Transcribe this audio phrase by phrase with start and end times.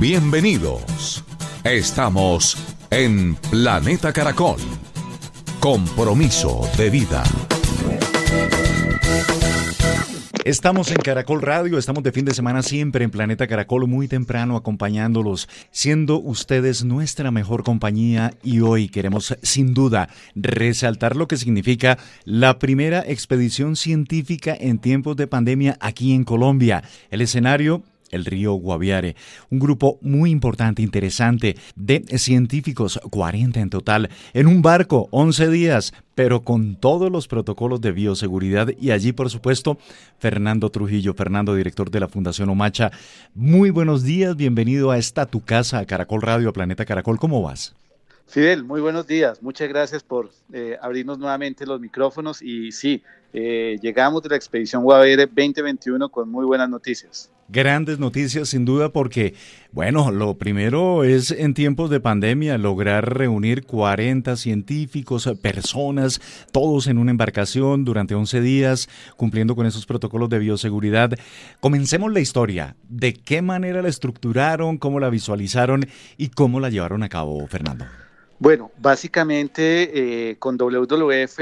[0.00, 1.24] Bienvenidos.
[1.62, 2.56] Estamos
[2.90, 4.58] en Planeta Caracol.
[5.60, 7.22] Compromiso de vida.
[10.44, 14.56] Estamos en Caracol Radio, estamos de fin de semana siempre en Planeta Caracol, muy temprano
[14.56, 21.98] acompañándolos, siendo ustedes nuestra mejor compañía y hoy queremos sin duda resaltar lo que significa
[22.24, 26.82] la primera expedición científica en tiempos de pandemia aquí en Colombia.
[27.10, 27.82] El escenario
[28.14, 29.16] el río Guaviare.
[29.50, 35.92] Un grupo muy importante, interesante, de científicos, 40 en total, en un barco, 11 días,
[36.14, 39.78] pero con todos los protocolos de bioseguridad y allí, por supuesto,
[40.18, 42.90] Fernando Trujillo, Fernando, director de la Fundación Omacha.
[43.34, 47.74] Muy buenos días, bienvenido a esta tu casa, Caracol Radio, a Planeta Caracol, ¿cómo vas?
[48.26, 49.42] Fidel, muy buenos días.
[49.42, 54.82] Muchas gracias por eh, abrirnos nuevamente los micrófonos y sí, eh, llegamos de la expedición
[54.82, 57.30] Guavere 2021 con muy buenas noticias.
[57.48, 59.34] Grandes noticias sin duda porque,
[59.70, 66.20] bueno, lo primero es en tiempos de pandemia lograr reunir 40 científicos, personas,
[66.52, 71.12] todos en una embarcación durante 11 días, cumpliendo con esos protocolos de bioseguridad.
[71.60, 72.76] Comencemos la historia.
[72.88, 77.84] ¿De qué manera la estructuraron, cómo la visualizaron y cómo la llevaron a cabo, Fernando?
[78.38, 81.40] Bueno, básicamente eh, con WWF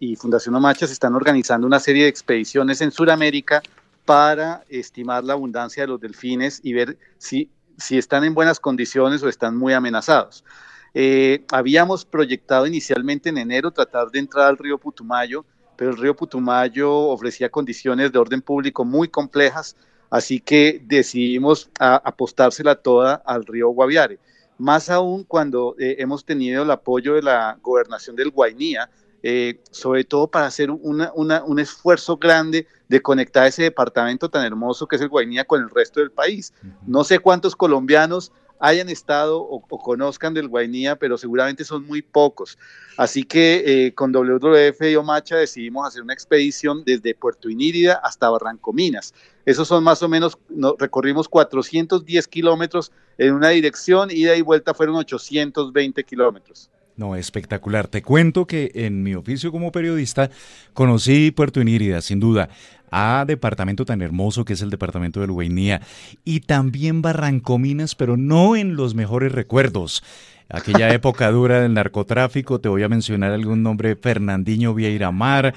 [0.00, 3.62] y Fundación Omacha se están organizando una serie de expediciones en Sudamérica
[4.04, 9.22] para estimar la abundancia de los delfines y ver si, si están en buenas condiciones
[9.22, 10.44] o están muy amenazados.
[10.92, 15.44] Eh, habíamos proyectado inicialmente en enero tratar de entrar al río Putumayo,
[15.76, 19.76] pero el río Putumayo ofrecía condiciones de orden público muy complejas,
[20.08, 24.20] así que decidimos apostársela toda al río Guaviare.
[24.56, 28.88] Más aún cuando eh, hemos tenido el apoyo de la gobernación del Guainía,
[29.26, 34.96] eh, sobre todo para hacer un esfuerzo grande de conectar ese departamento tan hermoso que
[34.96, 36.52] es el Guainía con el resto del país.
[36.86, 42.58] No sé cuántos colombianos hayan estado o, conozcan del Guainía, pero seguramente son muy pocos.
[42.98, 48.28] Así que eh, con WWF y Omacha decidimos hacer una expedición desde Puerto Inírida hasta
[48.28, 49.14] Barranco Minas.
[49.46, 50.36] Esos son más o menos,
[50.78, 56.70] recorrimos 410 kilómetros en una dirección, ida y vuelta fueron 820 kilómetros.
[56.96, 57.88] No, espectacular.
[57.88, 60.30] Te cuento que en mi oficio como periodista
[60.74, 62.50] conocí Puerto Inírida, sin duda,
[62.92, 65.80] a departamento tan hermoso que es el departamento del Guainía
[66.24, 70.04] y también Barrancominas, pero no en los mejores recuerdos.
[70.48, 75.54] Aquella época dura del narcotráfico, te voy a mencionar algún nombre, Fernandinho Vieira Mar,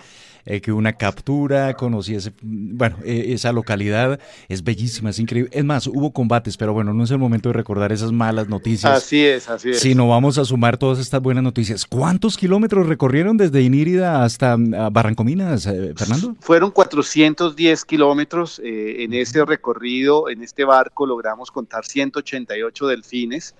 [0.49, 5.51] eh, que una captura, conocí ese, bueno, e, esa localidad, es bellísima, es increíble.
[5.53, 9.03] Es más, hubo combates, pero bueno, no es el momento de recordar esas malas noticias.
[9.03, 9.81] Así es, así es.
[9.81, 11.85] Sino vamos a sumar todas estas buenas noticias.
[11.85, 16.37] ¿Cuántos kilómetros recorrieron desde Inírida hasta mm, Barrancominas, eh, Fernando?
[16.39, 18.61] Fueron 410 kilómetros.
[18.63, 23.53] Eh, en ese recorrido, en este barco, logramos contar 188 delfines.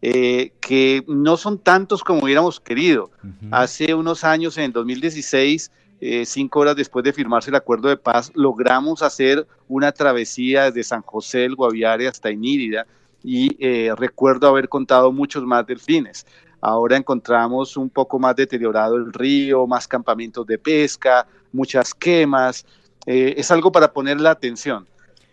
[0.00, 3.10] que no son tantos como hubiéramos querido.
[3.50, 7.96] Hace unos años, en el 2016, eh, cinco horas después de firmarse el acuerdo de
[7.96, 12.86] paz, logramos hacer una travesía desde San José del Guaviare hasta Inírida
[13.22, 16.26] y eh, recuerdo haber contado muchos más delfines.
[16.62, 22.64] Ahora encontramos un poco más deteriorado el río, más campamentos de pesca, muchas quemas.
[23.06, 24.86] Eh, es algo para poner la atención.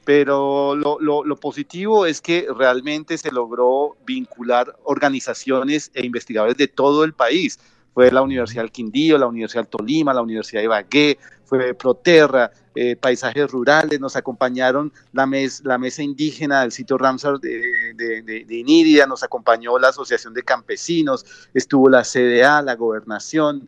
[0.06, 7.04] Pero lo, lo, positivo es que realmente se logró vincular organizaciones e investigadores de todo
[7.04, 7.60] el país
[7.98, 12.52] fue la Universidad del Quindío, la Universidad del Tolima, la Universidad de Ibagué, fue Proterra,
[12.76, 15.28] eh, Paisajes Rurales, nos acompañaron la,
[15.64, 21.90] la mesa indígena del sitio Ramsar de, de, nos acompañó la Asociación de Campesinos, estuvo
[21.90, 23.68] la CDA, la Gobernación,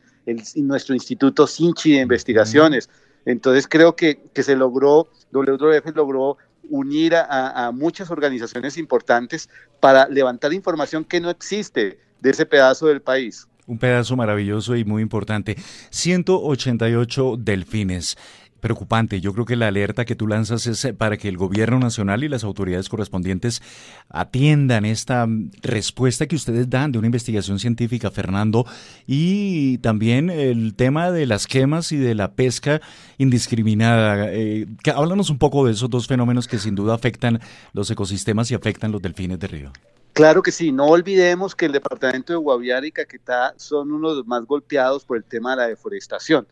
[0.57, 2.87] nuestro Instituto Sinchi de Investigaciones.
[3.25, 6.37] Entonces creo que, que se logró, WWF logró
[6.69, 9.49] unir a, muchas organizaciones importantes
[9.79, 13.48] para levantar información que no existe de ese pedazo del país.
[13.69, 15.55] Un pedazo maravilloso y muy importante.
[15.91, 18.17] 188 delfines
[18.59, 19.21] preocupante.
[19.21, 22.23] Yo creo que la alerta que tú lanzas es eh, para que el gobierno nacional
[22.23, 23.61] y las autoridades correspondientes
[24.09, 28.65] atiendan esta mm, respuesta que ustedes dan de una investigación científica, Fernando,
[29.05, 32.81] y también el tema de las quemas y de la pesca
[33.19, 34.33] indiscriminada.
[34.33, 37.39] Eh, háblanos un poco de esos dos fenómenos que sin duda afectan
[37.73, 39.71] los ecosistemas y afectan los delfines de río.
[40.13, 44.15] Claro que sí, no olvidemos que el departamento de Guaviare y Caquetá son uno de
[44.17, 46.47] los más golpeados por el tema de la deforestación.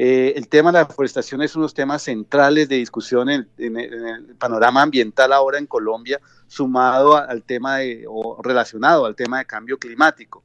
[0.00, 3.48] Eh, el tema de la deforestación es uno de los temas centrales de discusión en,
[3.58, 9.46] el panorama ambiental ahora en Colombia, sumado al tema de, o relacionado al tema de
[9.46, 10.44] cambio climático.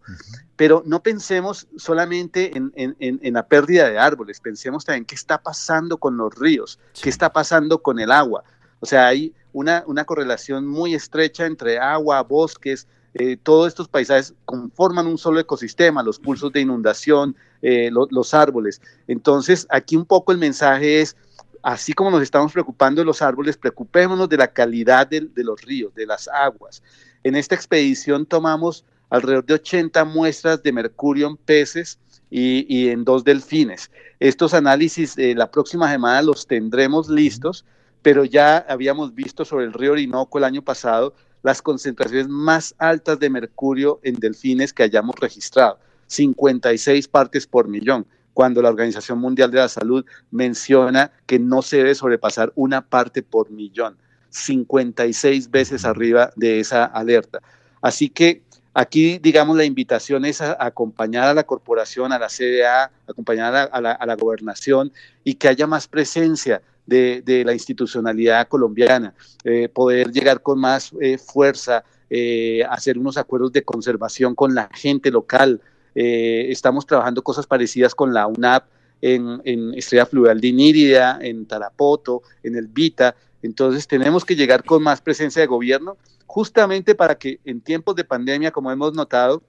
[0.56, 5.98] Pero no pensemos solamente en, en, la pérdida de árboles, pensemos también qué está pasando
[5.98, 8.44] con los ríos, qué está pasando con el agua.
[8.80, 14.34] O sea, hay una, una correlación muy estrecha entre agua, bosques, eh, todos estos paisajes
[14.46, 18.82] conforman un solo ecosistema, los pulsos de inundación, eh, los árboles.
[19.08, 21.16] Entonces, aquí un poco el mensaje es,
[21.62, 25.94] así como nos estamos preocupando de los árboles, preocupémonos de la calidad de, los ríos,
[25.94, 26.82] de las aguas.
[27.24, 32.00] En esta expedición tomamos alrededor de 80 muestras de mercurio en peces
[32.32, 33.92] y, en dos delfines.
[34.20, 37.64] Estos análisis eh, la próxima semana los tendremos listos,
[38.04, 43.20] pero ya habíamos visto sobre el río Orinoco el año pasado las concentraciones más altas
[43.20, 49.52] de mercurio en delfines que hayamos registrado, 56 partes por millón, cuando la Organización Mundial
[49.52, 53.98] de la Salud menciona que no se debe sobrepasar una parte por millón,
[54.30, 57.42] 56 veces arriba de esa alerta.
[57.82, 58.42] Así que
[58.74, 63.82] aquí, digamos, la invitación es a, acompañar a la corporación, a la CDA, acompañar a
[63.82, 64.92] la, a la gobernación
[65.24, 69.14] y que haya más presencia de, la institucionalidad colombiana,
[69.44, 74.70] eh, poder llegar con más eh, fuerza, eh, hacer unos acuerdos de conservación con la
[74.74, 75.62] gente local.
[75.96, 78.66] estamos trabajando cosas parecidas con la UNAP
[79.02, 83.16] en, en Estrella Fluvial de Inírida, en Tarapoto, en el Vita.
[83.44, 88.06] Entonces tenemos que llegar con más presencia de gobierno, justamente para que en tiempos de
[88.06, 89.44] pandemia, como hemos notado,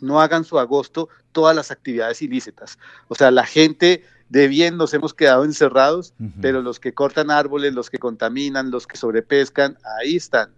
[0.00, 2.78] no hagan su agosto todas las actividades ilícitas.
[3.08, 7.74] O sea, la gente de bien nos hemos quedado encerrados, pero los que cortan árboles,
[7.74, 10.50] los que contaminan, los que sobrepescan, ahí están.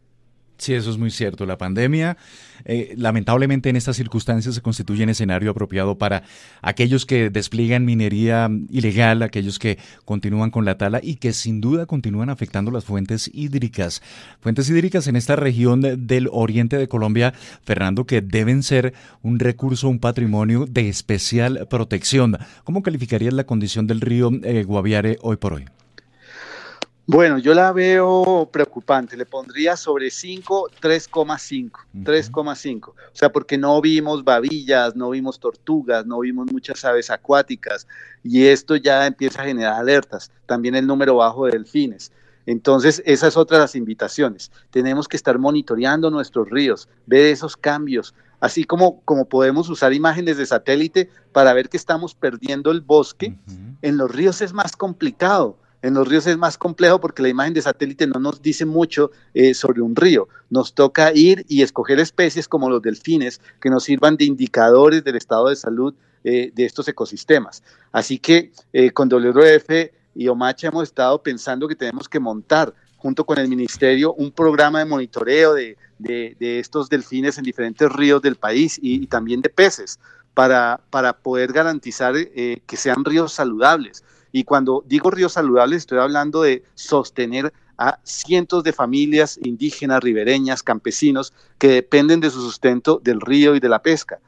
[0.58, 1.46] Sí, eso es muy cierto.
[1.46, 2.16] La pandemia,
[2.64, 6.24] eh, lamentablemente en estas circunstancias se constituye un escenario apropiado para
[6.62, 11.86] aquellos que despliegan minería ilegal, aquellos que continúan con la tala y que sin duda
[11.86, 14.02] continúan afectando las fuentes hídricas.
[14.40, 19.88] Fuentes hídricas en esta región del oriente de Colombia, Fernando, que deben ser un recurso,
[19.88, 22.36] un patrimonio de especial protección.
[22.64, 25.66] ¿Cómo calificarías la condición del río eh, Guaviare hoy por hoy?
[27.10, 29.16] Bueno, yo la veo preocupante.
[29.16, 31.70] Le pondría sobre 5, 3,5.
[32.04, 32.88] 3,5.
[32.88, 37.86] O sea, porque no vimos babillas, no vimos tortugas, no vimos muchas aves acuáticas.
[38.22, 40.30] Y esto ya empieza a generar alertas.
[40.44, 42.12] También el número bajo de delfines.
[42.44, 44.52] Entonces, esa es otra de las invitaciones.
[44.70, 50.36] Tenemos que estar monitoreando nuestros ríos, ver esos cambios, así como, como podemos usar imágenes
[50.36, 53.38] de satélite para ver que estamos perdiendo el bosque.
[53.80, 57.54] En los ríos es más complicado en los ríos es más complejo porque la imagen
[57.54, 60.28] de satélite no nos dice mucho eh, sobre un río.
[60.50, 65.16] Nos toca ir y escoger especies como los delfines que nos sirvan de indicadores del
[65.16, 67.62] estado de salud eh, de estos ecosistemas.
[67.92, 73.24] Así que eh, con WWF y Omacha hemos estado pensando que tenemos que montar junto
[73.24, 75.76] con el ministerio un programa de monitoreo de,
[76.40, 80.00] estos delfines en diferentes ríos del país y, también de peces
[80.34, 84.02] para, para poder garantizar que sean ríos saludables
[84.38, 90.62] y cuando digo ríos saludables, estoy hablando de sostener a cientos de familias indígenas, ribereñas,
[90.62, 94.20] campesinos, que dependen de su sustento del río y de la pesca.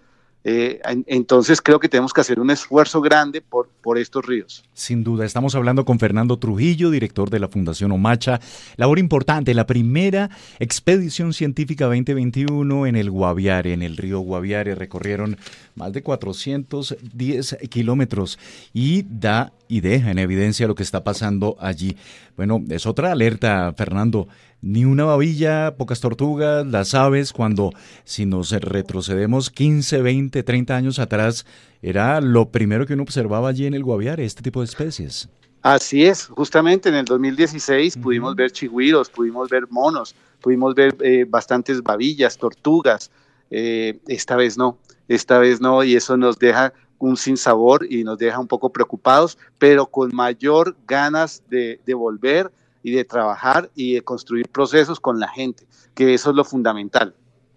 [0.42, 4.64] Eh, entonces creo que tenemos que hacer un esfuerzo grande por, por estos ríos.
[4.72, 8.40] Sin duda, estamos hablando con Fernando Trujillo, director de la Fundación Omacha.
[8.76, 14.74] Labor importante, la primera expedición científica 2021 en el Guaviare, en el río Guaviare.
[14.74, 15.36] Recorrieron
[15.74, 18.38] más de 410 kilómetros
[18.72, 21.96] y da y deja en evidencia lo que está pasando allí.
[22.36, 24.26] Bueno, es otra alerta, Fernando
[24.62, 27.72] ni una babilla, pocas tortugas, las aves, cuando
[28.04, 31.46] si nos retrocedemos 15, 20, 30 años atrás,
[31.82, 35.28] era lo primero que uno observaba allí en el Guaviare, este tipo de especies.
[35.62, 41.26] Así es, justamente en el 2016 pudimos ver chigüiros, pudimos ver monos, pudimos ver eh,
[41.28, 43.10] bastantes babillas, tortugas.
[43.50, 48.18] Eh, esta vez no, esta vez no, y eso nos deja un sinsabor y nos
[48.18, 52.50] deja un poco preocupados, pero con mayor ganas de, de volver
[52.82, 57.14] y de trabajar y de construir procesos con la gente, que eso es lo fundamental.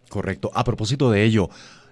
[0.10, 0.52] Correcto.
[0.54, 1.50] A propósito de ello,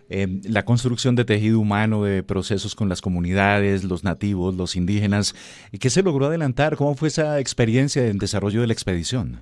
[0.09, 5.33] eh, la construcción de tejido humano, de procesos con las comunidades, los nativos, los indígenas,
[5.79, 6.75] ¿qué se logró adelantar?
[6.75, 9.39] ¿Cómo fue esa experiencia en desarrollo de la expedición?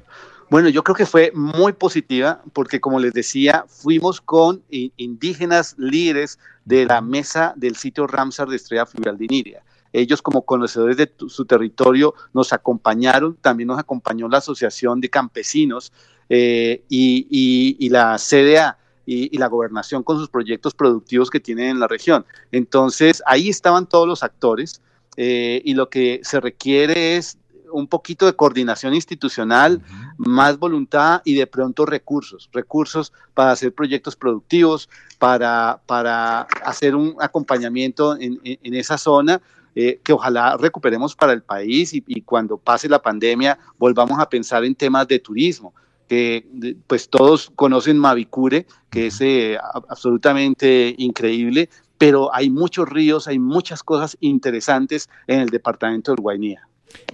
[0.52, 6.40] Bueno, yo creo que fue muy positiva porque, como les decía, fuimos con indígenas líderes
[6.66, 9.64] de la mesa del sitio Ramsar de Estrella Fluvial de Iniria.
[9.94, 15.92] Ellos como conocedores de su territorio nos acompañaron, también nos acompañó la Asociación de Campesinos
[16.30, 18.78] eh, y, la CDA.
[19.06, 22.26] Y, la gobernación con sus proyectos productivos que tienen en la región.
[22.52, 24.82] Entonces, ahí estaban todos los actores
[25.18, 27.40] eh, y lo que se requiere es
[27.72, 29.82] un poquito de coordinación institucional,
[30.18, 37.16] más voluntad y de pronto recursos, recursos para hacer proyectos productivos, para, para hacer un
[37.20, 39.42] acompañamiento en, esa zona.
[39.76, 44.66] Eh, que ojalá recuperemos para el país y, cuando pase la pandemia volvamos a pensar
[44.66, 45.74] en temas de turismo
[46.08, 49.60] que pues todos conocen Mavicure, que es eh,
[49.90, 56.69] absolutamente increíble, pero hay muchos ríos, hay muchas cosas interesantes en el departamento del Guainía.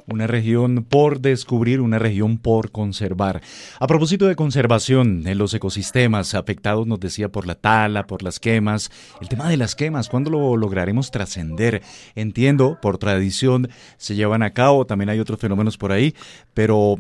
[0.07, 3.41] Una región por descubrir, una región por conservar.
[3.79, 8.39] A propósito de conservación en los ecosistemas afectados, nos decía, por la tala, por las
[8.39, 11.81] quemas, el tema de las quemas, ¿cuándo lo lograremos trascender?
[12.13, 16.13] Entiendo, por tradición se llevan a cabo, también hay otros fenómenos por ahí,
[16.53, 16.97] pero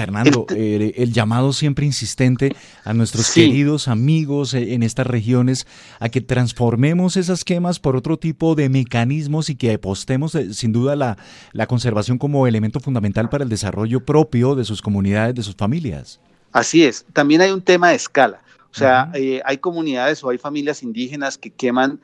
[0.00, 5.66] Fernando, eh, el llamado siempre insistente a nuestros queridos amigos eh, en estas regiones
[5.98, 10.72] a que transformemos esas quemas por otro tipo de mecanismos y que apostemos eh, sin
[10.72, 11.18] duda la,
[11.52, 16.18] la conservación como elemento fundamental para el desarrollo propio de sus comunidades, de sus familias.
[16.52, 18.42] Así es, también hay un tema de escala.
[18.72, 19.10] O sea,
[19.44, 21.98] hay comunidades o hay familias indígenas que queman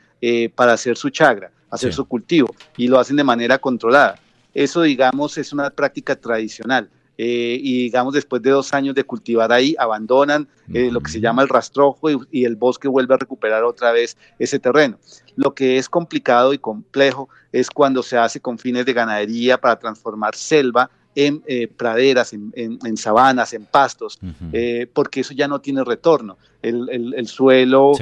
[0.57, 4.19] para hacer su chagra, hacer su cultivo y lo hacen de manera controlada.
[4.53, 6.91] Eso, digamos, es una práctica tradicional.
[7.19, 11.21] Eh, y digamos después de dos años de cultivar ahí, abandonan eh, lo que se
[11.21, 14.99] llama el rastrojo y, el bosque vuelve a recuperar otra vez ese terreno.
[15.35, 19.79] Lo que es complicado y complejo es cuando se hace con fines de ganadería para
[19.79, 24.19] transformar selva en eh, praderas, en, sabanas, en pastos,
[24.93, 26.37] porque eso ya no tiene retorno.
[26.61, 27.93] El, suelo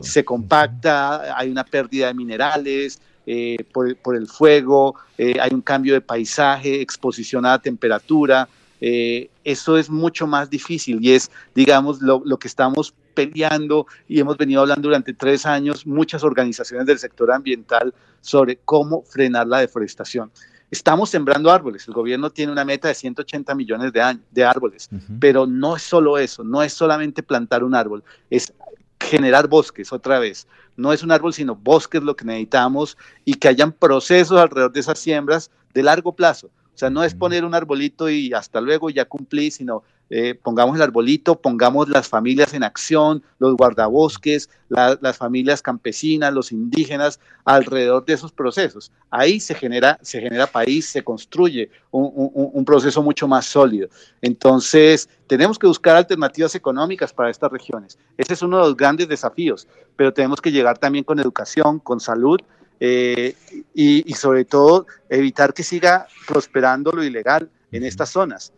[0.00, 5.92] se compacta, hay una pérdida de minerales, eh, por, el fuego, eh, hay un cambio
[5.92, 8.48] de paisaje, exposición a la temperatura.
[8.80, 14.38] Eh, eso es mucho más difícil y es, digamos, lo, que estamos peleando y hemos
[14.38, 17.92] venido hablando durante tres años muchas organizaciones del sector ambiental
[18.22, 20.30] sobre cómo frenar la deforestación.
[20.70, 24.88] Estamos sembrando árboles, el gobierno tiene una meta de 180 millones de, de árboles,
[25.20, 28.54] pero no es solo eso, no es solamente plantar un árbol, es
[29.00, 30.46] generar bosques otra vez.
[30.76, 34.80] No es un árbol, sino bosques lo que necesitamos y que hayan procesos alrededor de
[34.80, 36.46] esas siembras de largo plazo.
[36.46, 40.76] O sea, no es poner un arbolito y hasta luego ya cumplí, sino eh, pongamos
[40.76, 48.04] el arbolito, pongamos las familias en acción, los guardabosques, las familias campesinas, los indígenas, alrededor
[48.04, 48.92] de esos procesos.
[49.10, 53.88] Ahí se genera, se genera país, se construye un, proceso mucho más sólido.
[54.20, 57.98] Entonces, tenemos que buscar alternativas económicas para estas regiones.
[58.16, 62.00] Ese es uno de los grandes desafíos, pero tenemos que llegar también con educación, con
[62.00, 62.40] salud,
[62.80, 63.34] eh,
[63.74, 68.52] y, sobre todo evitar que siga prosperando lo ilegal en estas zonas.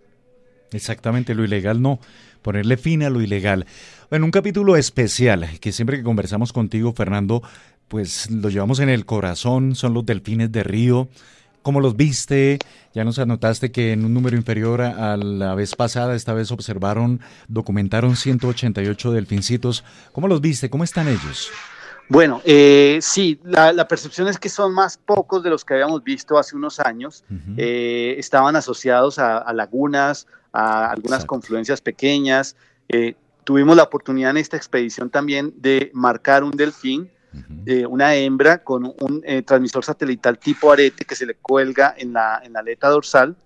[0.72, 1.98] Exactamente, lo ilegal no,
[2.42, 3.66] ponerle fin a lo ilegal.
[4.10, 7.42] En un capítulo especial que siempre que conversamos contigo, Fernando,
[7.88, 11.08] pues lo llevamos en el corazón, son los delfines de río.
[11.62, 12.58] ¿Cómo los viste?
[12.94, 17.20] Ya nos anotaste que en un número inferior a la vez pasada, esta vez observaron,
[17.48, 19.84] documentaron 188 delfincitos.
[20.12, 20.70] ¿Cómo los viste?
[20.70, 21.50] ¿Cómo están ellos?
[22.10, 26.38] Bueno, eh, sí, la, percepción es que son más pocos de los que habíamos visto
[26.38, 27.22] hace unos años.
[27.56, 32.56] Eh, estaban asociados a, lagunas, a algunas confluencias pequeñas.
[32.88, 33.14] Eh,
[33.44, 37.10] tuvimos la oportunidad en esta expedición también de marcar un delfín,
[37.88, 42.52] una hembra con un transmisor satelital tipo arete que se le cuelga en la, en
[42.52, 43.36] la aleta dorsal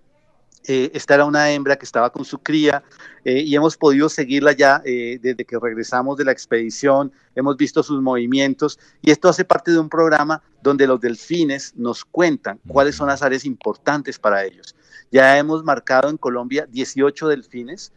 [0.66, 2.82] eh, esta era una hembra que estaba con su cría
[3.24, 7.82] eh, y hemos podido seguirla ya eh, desde que regresamos de la expedición, hemos visto
[7.82, 12.96] sus movimientos y esto hace parte de un programa donde los delfines nos cuentan cuáles
[12.96, 14.74] son las áreas importantes para ellos.
[15.12, 17.92] Ya hemos marcado en Colombia 18 delfines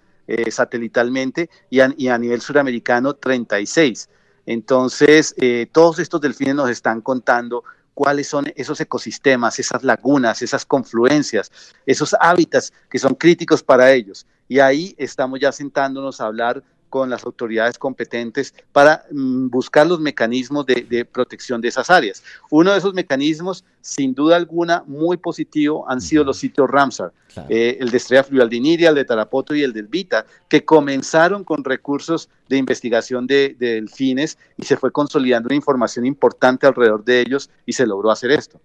[0.51, 4.09] satelitalmente y a, y a, nivel suramericano 36.
[4.45, 5.33] Entonces,
[5.71, 7.63] todos estos delfines nos están contando
[7.97, 11.51] cuáles son esos ecosistemas, esas lagunas, esas confluencias,
[11.83, 14.27] esos hábitats que son críticos para ellos.
[14.47, 19.99] Y ahí estamos ya sentándonos a hablar con las autoridades competentes para mm, buscar los
[19.99, 22.23] mecanismos de, protección de esas áreas.
[22.49, 27.11] Uno de esos mecanismos, sin duda alguna, muy positivo, han sido los sitios Ramsar,
[27.49, 30.65] eh, el de Estrella Fluvial de Iniria, el de Tarapoto y el del Vita, que
[30.65, 36.67] comenzaron con recursos de investigación de, de delfines y se fue consolidando una información importante
[36.67, 38.59] alrededor de ellos y se logró hacer esto.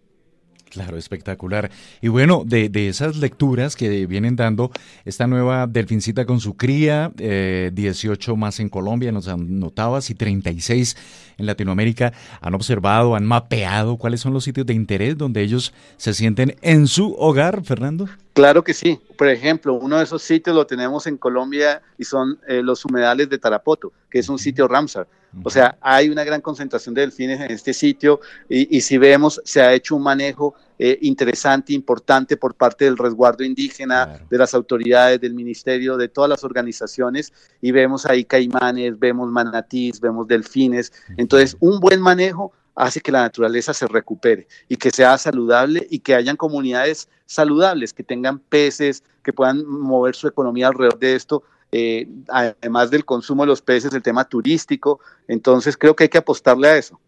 [0.72, 1.70] Claro, espectacular.
[2.00, 4.70] Y bueno, de, esas lecturas que vienen dando
[5.04, 10.96] esta nueva delfincita con su cría, 18 eh, más en Colombia, nos anotabas, y 36
[11.36, 16.14] en Latinoamérica, han observado, han mapeado cuáles son los sitios de interés donde ellos se
[16.14, 18.08] sienten en su hogar, Fernando.
[18.32, 18.98] Claro que sí.
[19.18, 23.28] Por ejemplo, uno de esos sitios lo tenemos en Colombia y son eh, los humedales
[23.28, 25.06] de Tarapoto, que es un sitio Ramsar.
[25.42, 29.62] O sea, hay una gran concentración de delfines en este sitio y, si vemos, se
[29.62, 35.20] ha hecho un manejo eh, interesante, importante por parte del resguardo indígena, de las autoridades,
[35.20, 40.92] del ministerio, de todas las organizaciones y vemos ahí caimanes, vemos manatís, vemos delfines.
[41.16, 45.98] Entonces, un buen manejo hace que la naturaleza se recupere y que sea saludable y
[46.00, 51.42] que hayan comunidades saludables, que tengan peces, que puedan mover su economía alrededor de esto,
[51.72, 55.00] eh, además del consumo de los peces, el tema turístico.
[55.26, 57.00] Entonces creo que hay que apostarle a eso.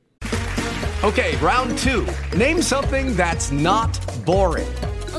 [1.02, 2.06] Ok, round two.
[2.36, 3.90] Name something that's not
[4.24, 4.66] boring.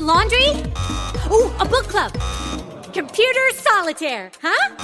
[0.00, 0.48] laundry?
[1.30, 2.12] Oh, a book club.
[2.92, 4.76] Computer solitaire, huh?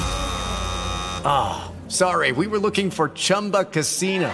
[1.24, 4.30] Ah, sorry, we were looking for Chumba Casino.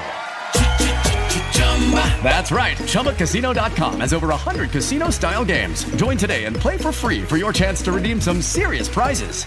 [2.22, 2.76] That's right.
[2.76, 5.84] ChumbaCasino.com has over 100 casino style games.
[5.96, 9.46] Join today and play for free for your chance to redeem some serious prizes.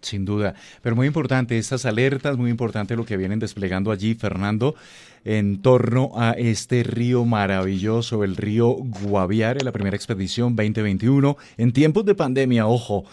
[0.00, 0.54] Sin duda.
[0.82, 4.74] Pero muy importante estas alertas, muy importante lo que vienen desplegando allí, Fernando.
[5.22, 12.06] en torno a este río maravilloso, el río Guaviare, la primera expedición 2021, en tiempos
[12.06, 13.04] de pandemia, ojo.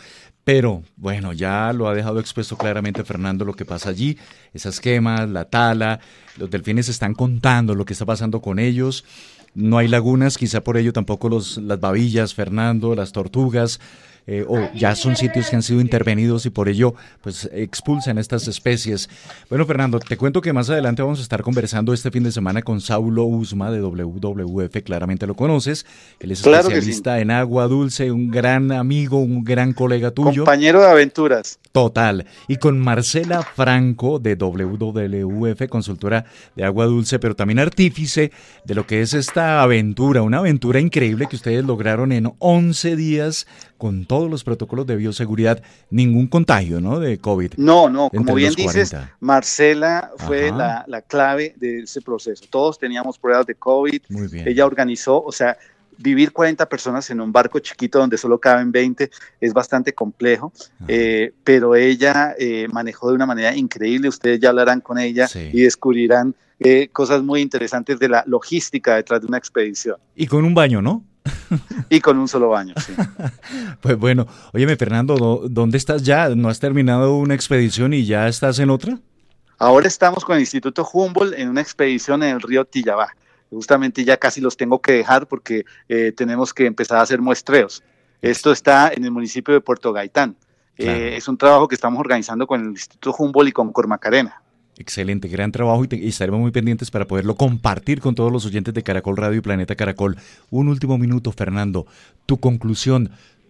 [0.48, 4.18] Pero bueno, ya lo ha dejado expuesto claramente Fernando lo que pasa allí,
[4.54, 6.00] esas quemas, la tala,
[6.38, 9.04] los delfines están contando lo que está pasando con ellos.
[9.56, 13.82] No hay lagunas, quizá por ello tampoco los, las babillas, Fernando, las tortugas,
[14.28, 18.48] eh, o ya son sitios que han sido intervenidos y por ello pues expulsan estas
[18.48, 19.10] especies.
[19.50, 22.62] Bueno, Fernando, te cuento que más adelante vamos a estar conversando este fin de semana
[22.62, 25.86] con Saulo Usma de WWF, claramente lo conoces.
[26.20, 30.44] Él es especialista en agua dulce, un gran amigo, un gran colega tuyo.
[30.44, 31.60] Compañero de aventuras.
[31.78, 32.26] Total.
[32.48, 38.32] Y con Marcela Franco de WWF, consultora de agua dulce, pero también artífice
[38.66, 43.46] de lo que es esta aventura, una aventura increíble que ustedes lograron en 11 días
[43.78, 45.62] con todos los protocolos de bioseguridad,
[45.92, 47.00] ningún contagio, ¿no?
[47.00, 47.54] De COVID.
[47.58, 52.46] No, no, como bien dices, Marcela fue la, clave de ese proceso.
[52.50, 54.02] Todos teníamos pruebas de COVID.
[54.10, 54.48] Muy bien.
[54.48, 55.56] Ella organizó, o sea,
[55.98, 59.10] vivir 40 personas en un barco chiquito donde solo caben 20
[59.42, 60.54] es bastante complejo,
[60.88, 65.62] eh, pero ella eh, manejó de una manera increíble, ustedes ya hablarán con ella y
[65.62, 69.98] descubrirán eh, cosas muy interesantes de la logística detrás de una expedición.
[70.16, 71.04] Y con un baño, ¿no?
[71.90, 72.94] y con un solo baño, sí.
[73.82, 76.30] pues bueno, óyeme Fernando, ¿dónde estás ya?
[76.30, 79.00] ¿No has terminado una expedición y ya estás en otra?
[79.60, 83.16] Ahora estamos con el Instituto Humboldt en una expedición en el río Tillabá.
[83.50, 87.84] Justamente ya casi los tengo que dejar porque eh, tenemos que empezar a hacer muestreos.
[88.22, 90.36] Esto está en el municipio de Puerto Gaitán.
[90.78, 94.42] Eh, es un trabajo que estamos organizando con el Instituto Humboldt y con Cormacarena.
[94.78, 98.84] Excelente, gran trabajo y, estaremos muy pendientes para poderlo compartir con todos los oyentes de
[98.84, 100.18] Caracol Radio y Planeta Caracol.
[100.52, 101.88] Un último minuto, Fernando,
[102.28, 103.10] tu conclusión,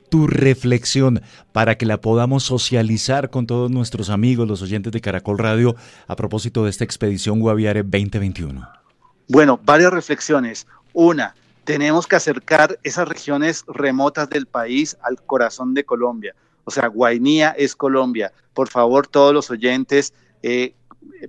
[0.09, 5.37] tu reflexión para que la podamos socializar con todos nuestros amigos, los oyentes de Caracol
[5.37, 5.75] Radio,
[6.07, 8.86] a propósito de esta expedición Guaviare 2021.
[9.27, 10.67] Bueno, varias reflexiones.
[10.93, 11.35] Una,
[11.65, 16.33] tenemos que acercar esas regiones remotas del país al corazón de Colombia.
[16.63, 18.31] O sea, Guainía es Colombia.
[18.53, 20.13] Por favor, todos los oyentes,
[20.43, 20.73] eh,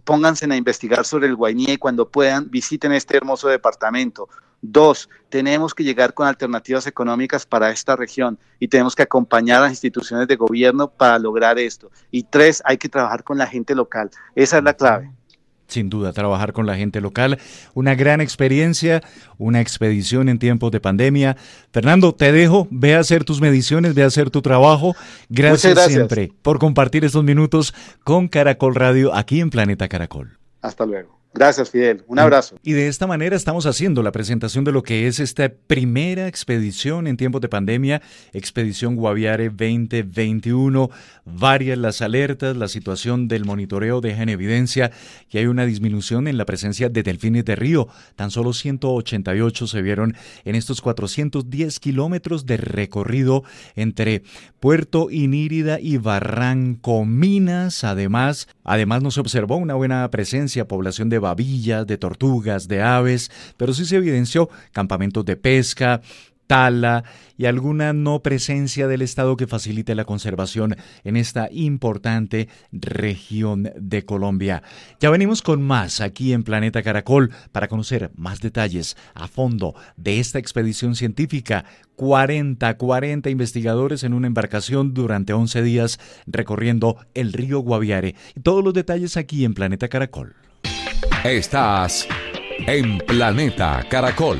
[0.04, 4.28] pónganse a investigar sobre el Guainía y cuando puedan visiten este hermoso departamento.
[4.62, 9.62] Dos, tenemos que llegar con alternativas económicas para esta región y tenemos que acompañar a
[9.62, 11.90] las instituciones de gobierno para lograr esto.
[12.12, 14.10] Y tres, hay que trabajar con la gente local.
[14.34, 15.12] Esa es la clave.
[15.68, 17.38] Sin duda, trabajar con la gente local,
[17.74, 19.02] una gran experiencia,
[19.36, 21.36] una expedición en tiempos de pandemia.
[21.72, 24.96] Fernando, te dejo, ve a hacer tus mediciones, ve a hacer tu trabajo.
[25.28, 25.92] Gracias, gracias.
[25.92, 30.38] siempre por compartir estos minutos con Caracol Radio aquí en Planeta Caracol.
[30.62, 31.17] Hasta luego.
[31.38, 32.02] Gracias, Fidel.
[32.08, 32.58] Un abrazo.
[32.64, 37.06] Y de esta manera estamos haciendo la presentación de lo que es esta primera expedición
[37.06, 40.90] en tiempos de pandemia, Expedición Guaviare 2021.
[41.24, 44.90] Varias las alertas, la situación del monitoreo deja en evidencia
[45.28, 47.86] que hay una disminución en la presencia de delfines de río.
[48.16, 53.44] Tan solo 188 se vieron en estos 410 kilómetros de recorrido
[53.76, 54.24] entre
[54.58, 57.84] Puerto Inírida y Barranco Minas.
[57.84, 63.30] Además, además no se observó una buena presencia, población de babillas, de tortugas, de aves,
[63.56, 66.00] pero sí se evidenció campamentos de pesca,
[66.48, 67.04] tala
[67.36, 74.04] y alguna no presencia del Estado que facilite la conservación en esta importante región de
[74.04, 74.64] Colombia.
[74.98, 80.18] Ya venimos con más aquí en Planeta Caracol para conocer más detalles a fondo de
[80.18, 81.64] esta expedición científica.
[81.94, 88.14] 40, 40 investigadores en una embarcación durante 11 días recorriendo el río Guaviare.
[88.42, 90.34] Todos los detalles aquí en Planeta Caracol.
[91.28, 92.08] Estás
[92.66, 94.38] en Planeta Caracol.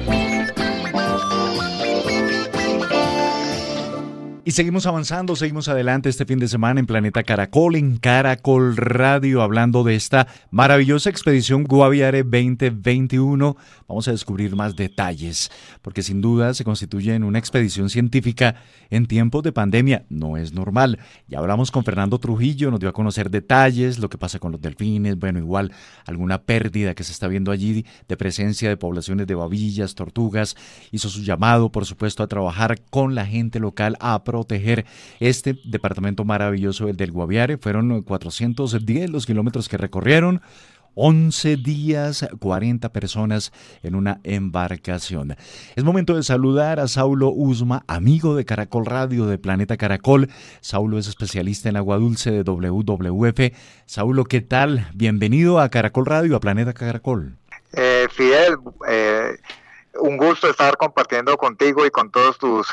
[4.49, 9.43] Y seguimos avanzando, seguimos adelante este fin de semana en Planeta Caracol, en Caracol Radio,
[9.43, 13.59] hablando de esta maravillosa expedición Guaviare 2021.
[13.87, 15.51] Vamos a descubrir más detalles,
[15.83, 18.55] porque sin duda se constituye en una expedición científica
[18.89, 20.07] en tiempos de pandemia.
[20.09, 20.99] No es normal.
[21.27, 24.63] Ya hablamos con Fernando Trujillo, nos dio a conocer detalles, lo que pasa con los
[24.63, 25.73] delfines, bueno, igual
[26.07, 30.57] alguna pérdida que se está viendo allí de presencia de poblaciones de babillas, tortugas.
[30.91, 34.87] Hizo su llamado, por supuesto, a trabajar con la gente local a proteger
[35.21, 37.59] este departamento maravilloso, el del Guaviare.
[37.59, 40.41] Fueron 410 los kilómetros que recorrieron.
[41.01, 45.37] 11 días, 40 personas en una embarcación.
[45.77, 50.29] Es momento de saludar a Saulo Usma, amigo de Caracol Radio de Planeta Caracol.
[50.61, 53.55] Saulo es especialista en agua dulce de WWF.
[53.87, 54.89] Saulo, ¿qué tal?
[54.95, 57.37] Bienvenido a Caracol Radio, a Planeta Caracol.
[57.75, 58.57] Eh, Fidel,
[58.89, 59.37] eh,
[60.01, 62.67] un gusto estar compartiendo contigo y con todos tus,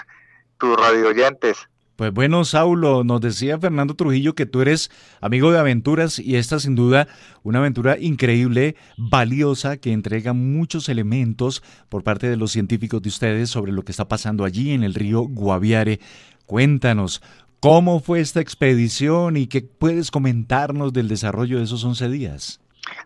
[0.58, 1.68] tus radioyentes.
[1.96, 4.92] Pues bueno, Saulo, nos decía Fernando Trujillo que tú eres
[5.22, 7.08] amigo de aventuras y esta sin duda
[7.42, 13.50] una aventura increíble, valiosa, que entrega muchos elementos por parte de los científicos de ustedes
[13.50, 16.02] sobre lo que está pasando allí en el río Guaviare.
[16.46, 17.22] Cuéntanos,
[17.62, 22.60] ¿cómo fue esta expedición y qué puedes comentarnos del desarrollo de esos 11 días?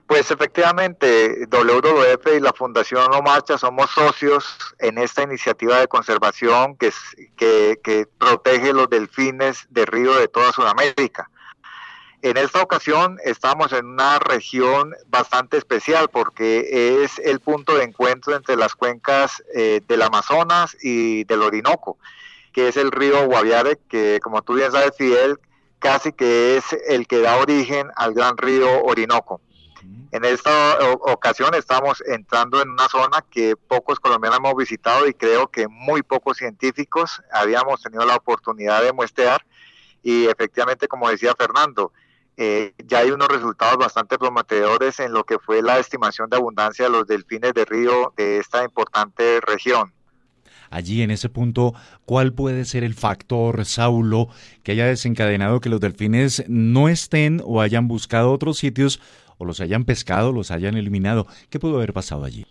[0.08, 6.76] Pues efectivamente, WWF y la Fundación No Marcha somos socios en esta iniciativa de conservación
[6.78, 6.92] que,
[7.38, 11.30] que, protege los delfines de río de toda Sudamérica.
[12.22, 18.36] En esta ocasión estamos en una región bastante especial porque es el punto de encuentro
[18.36, 21.98] entre las cuencas eh, del Amazonas y del Orinoco,
[22.52, 25.40] que es el río Guaviare, que como tú bien sabes, Fidel,
[25.78, 29.40] casi que es el que da origen al gran río Orinoco.
[30.12, 35.48] En esta ocasión estamos entrando en una zona que pocos colombianos hemos visitado y creo
[35.48, 39.46] que muy pocos científicos habíamos tenido la oportunidad de muestrear
[40.02, 41.92] y efectivamente, como decía Fernando,
[42.38, 46.86] eh, ya hay unos resultados bastante prometedores en lo que fue la estimación de abundancia
[46.86, 49.92] de los delfines de río de esta importante región.
[50.70, 51.74] Allí en ese punto,
[52.06, 54.30] ¿cuál puede ser el factor, Saulo,
[54.64, 59.02] que haya desencadenado que los delfines no estén o hayan buscado otros sitios
[59.40, 61.26] o los hayan pescado, los hayan eliminado.
[61.50, 62.46] ¿Qué pudo haber pasado allí?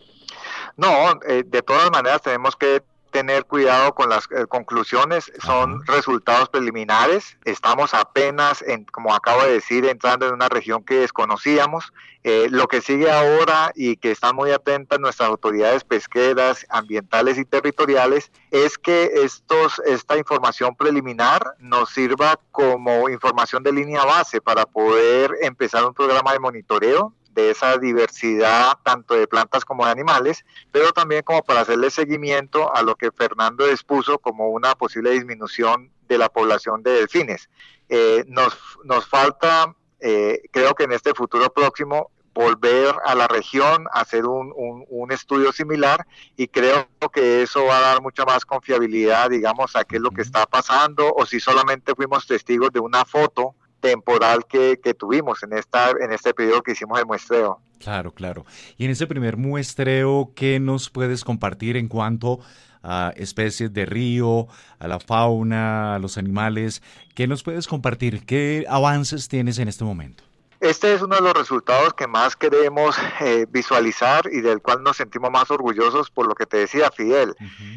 [0.76, 0.88] No,
[1.28, 5.92] eh, de todas maneras tenemos que tener cuidado con las eh, conclusiones, son Ajá.
[5.92, 11.92] resultados preliminares, estamos apenas, en, como acabo de decir, entrando en una región que desconocíamos.
[12.24, 17.44] Eh, lo que sigue ahora y que están muy atentas nuestras autoridades pesqueras, ambientales y
[17.44, 24.66] territoriales es que estos, esta información preliminar nos sirva como información de línea base para
[24.66, 30.44] poder empezar un programa de monitoreo de esa diversidad tanto de plantas como de animales,
[30.72, 35.92] pero también como para hacerle seguimiento a lo que Fernando expuso como una posible disminución
[36.08, 37.48] de la población de delfines.
[37.88, 43.86] Eh, nos, nos falta, eh, creo que en este futuro próximo, volver a la región,
[43.92, 48.44] hacer un, un, un, estudio similar y creo que eso va a dar mucha más
[48.44, 52.80] confiabilidad, digamos, a qué es lo que está pasando o si solamente fuimos testigos de
[52.80, 57.60] una foto temporal que, que, tuvimos en, esta, en este periodo que hicimos el muestreo.
[57.78, 58.44] Claro, claro.
[58.76, 62.40] Y en ese primer muestreo, ¿qué nos puedes compartir en cuanto
[62.82, 64.46] a especies de río,
[64.78, 66.82] a la fauna, a los animales?
[67.14, 68.24] ¿Qué nos puedes compartir?
[68.26, 70.24] ¿Qué avances tienes en este momento?
[70.60, 74.96] Este es uno de los resultados que más queremos eh, visualizar y del cual nos
[74.96, 77.36] sentimos más orgullosos por lo que te decía Fidel.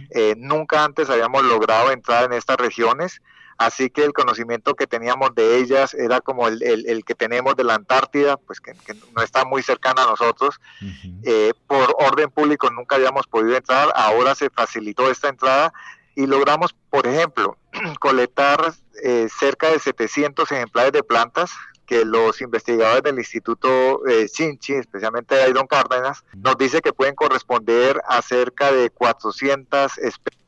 [0.10, 3.22] Eh, nunca antes habíamos logrado entrar en estas regiones,
[3.66, 7.76] así que el conocimiento que teníamos de ellas era como el, que tenemos de la
[7.76, 8.74] Antártida, pues que,
[9.16, 10.60] no está muy cercana a nosotros.
[11.24, 15.74] Eh, por orden público nunca habíamos podido entrar, ahora se facilitó esta entrada
[16.16, 17.58] y logramos, por ejemplo,
[18.00, 18.74] colectar
[19.40, 21.52] cerca de 700 ejemplares de plantas
[21.92, 27.16] que los investigadores del Instituto eh, Chinchi, especialmente de Iron Cárdenas, nos dice que pueden
[27.16, 30.41] corresponder a cerca de 400 especies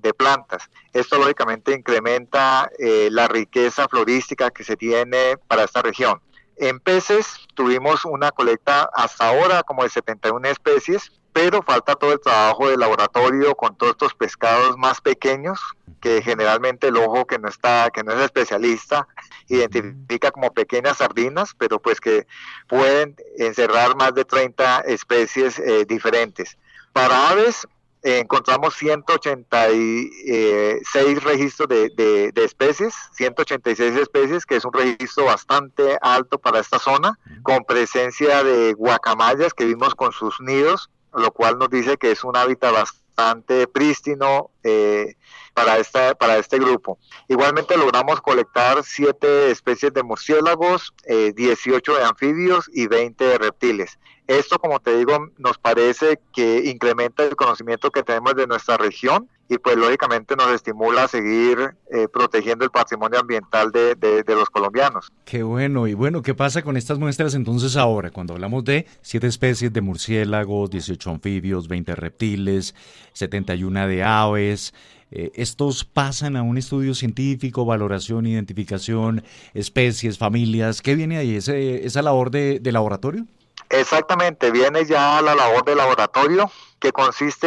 [0.00, 0.70] de plantas.
[0.92, 6.20] Esto lógicamente incrementa eh, la riqueza florística que se tiene para esta región.
[6.56, 12.20] En peces tuvimos una colecta hasta ahora como de 71 especies, pero falta todo el
[12.20, 15.58] trabajo de laboratorio con todos estos pescados más pequeños
[16.00, 19.08] que generalmente el ojo que no está que no es especialista
[19.48, 22.26] identifica como pequeñas sardinas, pero pues que
[22.68, 26.58] pueden encerrar más de 30 especies eh, diferentes.
[26.92, 27.66] Para aves
[28.02, 35.96] eh, encontramos 186 registros de, de, de, especies, 186 especies, que es un registro bastante
[36.00, 41.58] alto para esta zona, con presencia de guacamayas que vimos con sus nidos, lo cual
[41.58, 45.14] nos dice que es un hábitat bastante prístino eh,
[45.54, 46.98] para, esta, para este grupo.
[47.28, 53.98] Igualmente logramos colectar siete especies de murciélagos, 18 eh, de anfibios y 20 de reptiles.
[54.26, 59.28] Esto, como te digo, nos parece que incrementa el conocimiento que tenemos de nuestra región
[59.48, 64.48] y pues lógicamente nos estimula a seguir eh, protegiendo el patrimonio ambiental de, de, los
[64.48, 65.12] colombianos.
[65.24, 68.10] Qué bueno, y bueno, ¿qué pasa con estas muestras entonces ahora?
[68.10, 72.74] Cuando hablamos de siete especies de murciélagos, 18 anfibios, 20 reptiles,
[73.12, 74.72] 71 de aves,
[75.10, 80.80] eh, ¿estos pasan a un estudio científico, valoración, identificación, especies, familias?
[80.80, 81.36] ¿Qué viene ahí?
[81.36, 83.26] ¿Esa labor de, de laboratorio?
[83.72, 87.46] Exactamente, viene ya la labor de laboratorio que consiste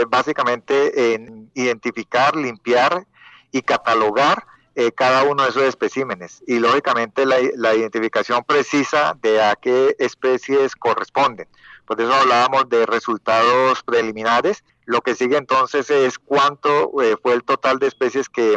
[0.00, 3.06] eh, básicamente en identificar, limpiar
[3.52, 9.54] y catalogar eh, cada uno de esos especímenes y lógicamente la, identificación precisa de a
[9.54, 11.46] qué especies corresponden.
[11.84, 14.64] Por eso hablábamos de resultados preliminares.
[14.86, 18.56] Lo que sigue entonces es cuánto eh, fue el total de especies que,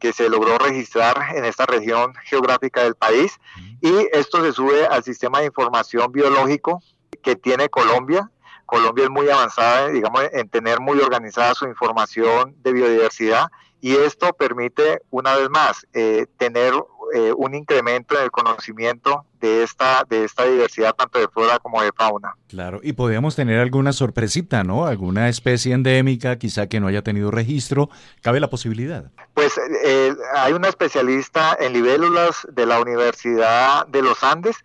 [0.00, 3.38] que se logró registrar en esta región geográfica del país
[3.80, 6.82] y esto se sube al sistema de información biológico
[7.22, 8.30] que tiene Colombia.
[8.66, 13.48] Colombia es muy avanzada, digamos, en tener muy organizada su información de biodiversidad
[13.80, 16.74] y esto permite, una vez más, eh, tener
[17.14, 21.82] eh, un incremento en el conocimiento de esta, de esta diversidad, tanto de flora como
[21.82, 22.36] de fauna.
[22.48, 24.86] Claro, y podríamos tener alguna sorpresita, ¿no?
[24.86, 27.88] Alguna especie endémica, quizá que no haya tenido registro.
[28.22, 29.10] ¿Cabe la posibilidad?
[29.34, 34.56] Pues eh, hay una especialista en libélulas de la Universidad de los Andes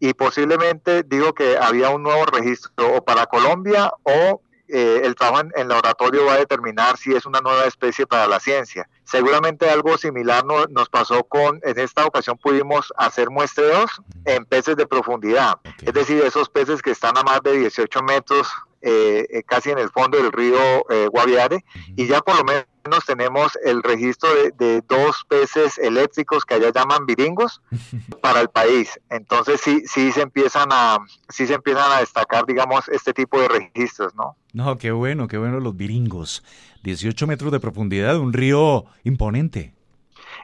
[0.00, 5.42] y posiblemente digo que había un nuevo registro o para Colombia o eh, el trabajo
[5.42, 8.88] en, el laboratorio va a determinar si es una nueva especie para la ciencia.
[9.06, 14.86] Seguramente algo similar nos pasó con, en esta ocasión pudimos hacer muestreos en peces de
[14.86, 18.48] profundidad, es decir, esos peces que están a más de 18 metros
[18.82, 20.58] eh, eh, casi en el fondo del río
[20.90, 21.64] eh, Guaviare
[21.96, 22.66] y ya por lo menos
[23.06, 27.60] tenemos el registro de, dos peces eléctricos que allá llaman viringos
[28.20, 28.98] para el país.
[29.10, 33.48] Entonces sí, sí se empiezan a, sí se empiezan a destacar, digamos, este tipo de
[33.48, 34.36] registros, ¿no?
[34.52, 36.42] No, qué bueno, qué bueno los viringos.
[36.82, 39.74] 18 metros de profundidad, un río imponente.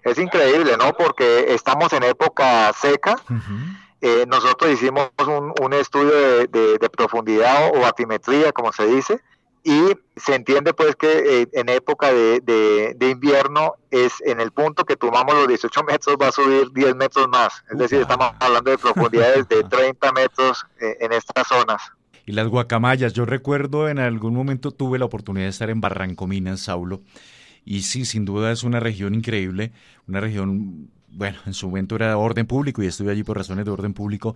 [0.04, 0.92] Es increíble, ¿no?
[0.92, 3.16] Porque estamos en época seca.
[4.00, 5.10] Eh, nosotros hicimos
[5.60, 6.12] un, estudio
[6.48, 9.20] de, profundidad o batimetría, como se dice,
[9.64, 14.96] y se entiende pues que eh, en época de, invierno es en el punto que
[14.96, 17.64] tomamos los 18 metros va a subir 10 metros más.
[17.70, 21.82] Es decir, estamos hablando de profundidades de 30 metros eh, en estas zonas.
[22.24, 26.60] Y las guacamayas, yo recuerdo en algún momento tuve la oportunidad de estar en Barrancominas,
[26.60, 27.02] Saulo,
[27.64, 29.72] y sí, sin duda es una región increíble,
[30.06, 33.70] una región bueno, en su momento era orden público y estuve allí por razones de
[33.70, 34.34] orden público,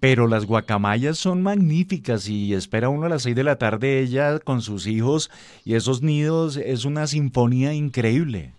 [0.00, 4.38] pero las guacamayas son magníficas y espera uno a las seis de la tarde ella
[4.38, 5.30] con sus hijos
[5.64, 8.52] y esos nidos es una sinfonía increíble.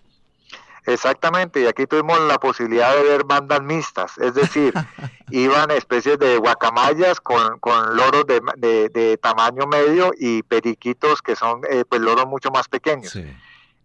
[0.86, 4.72] Exactamente, y aquí tuvimos la posibilidad de ver bandas mixtas, es decir,
[5.30, 11.60] iban especies de guacamayas con, con loros de, de, tamaño medio y periquitos que son
[11.68, 13.12] eh, pues loros mucho más pequeños.
[13.12, 13.26] Sí.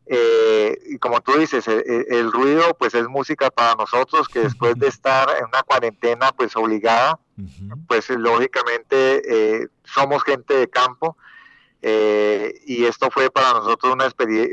[0.05, 4.39] Eh, y como tú dices, eh, eh, el, ruido pues es música para nosotros que
[4.43, 7.19] después de estar en una cuarentena pues obligada,
[7.87, 11.17] pues lógicamente somos gente de campo
[11.81, 14.07] y esto fue para nosotros una,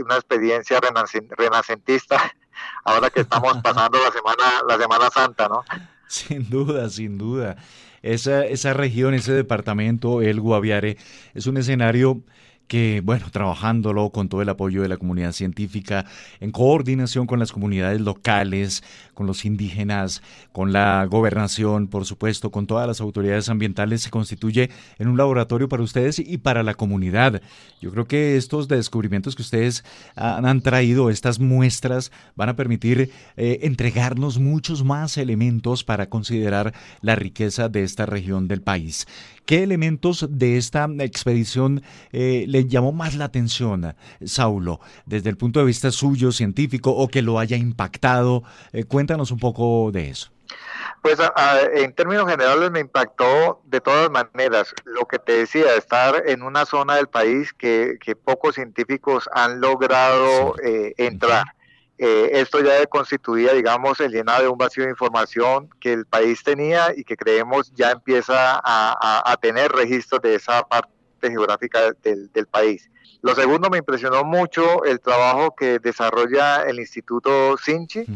[0.04, 2.32] una experiencia renacentista
[2.84, 5.64] ahora que estamos pasando la semana, la semana Santa, ¿no?
[6.06, 7.56] Sin duda, sin duda.
[8.02, 10.96] Esa, esa región, ese departamento, el Guaviare,
[11.34, 12.22] es un escenario
[12.70, 16.06] que, bueno, trabajándolo con todo el apoyo de la comunidad científica,
[16.38, 22.68] en coordinación con las comunidades locales, con los indígenas, con la gobernación, por supuesto, con
[22.68, 27.42] todas las autoridades ambientales, se constituye en un laboratorio para ustedes y para la comunidad.
[27.80, 33.58] Yo creo que estos descubrimientos que ustedes han traído, estas muestras, van a permitir eh,
[33.62, 39.08] entregarnos muchos más elementos para considerar la riqueza de esta región del país.
[39.50, 41.82] ¿Qué elementos de esta expedición
[42.12, 47.08] eh, le llamó más la atención, Saulo, desde el punto de vista suyo, científico, o
[47.08, 48.44] que lo haya impactado?
[48.72, 50.30] Eh, cuéntanos un poco de eso.
[51.02, 51.18] Pues
[51.74, 54.72] en términos generales me impactó de todas maneras.
[54.84, 60.54] Lo que te decía, estar en una zona del país que, pocos científicos han logrado
[60.62, 61.42] eh, entrar.
[62.02, 66.42] Eh, esto ya constituía, digamos, el llenado de un vacío de información que el país
[66.42, 70.88] tenía y que creemos ya empieza a, tener registros de esa parte
[71.20, 72.90] geográfica del, país.
[73.20, 78.06] Lo segundo, me impresionó mucho el trabajo que desarrolla el Instituto Sinchi.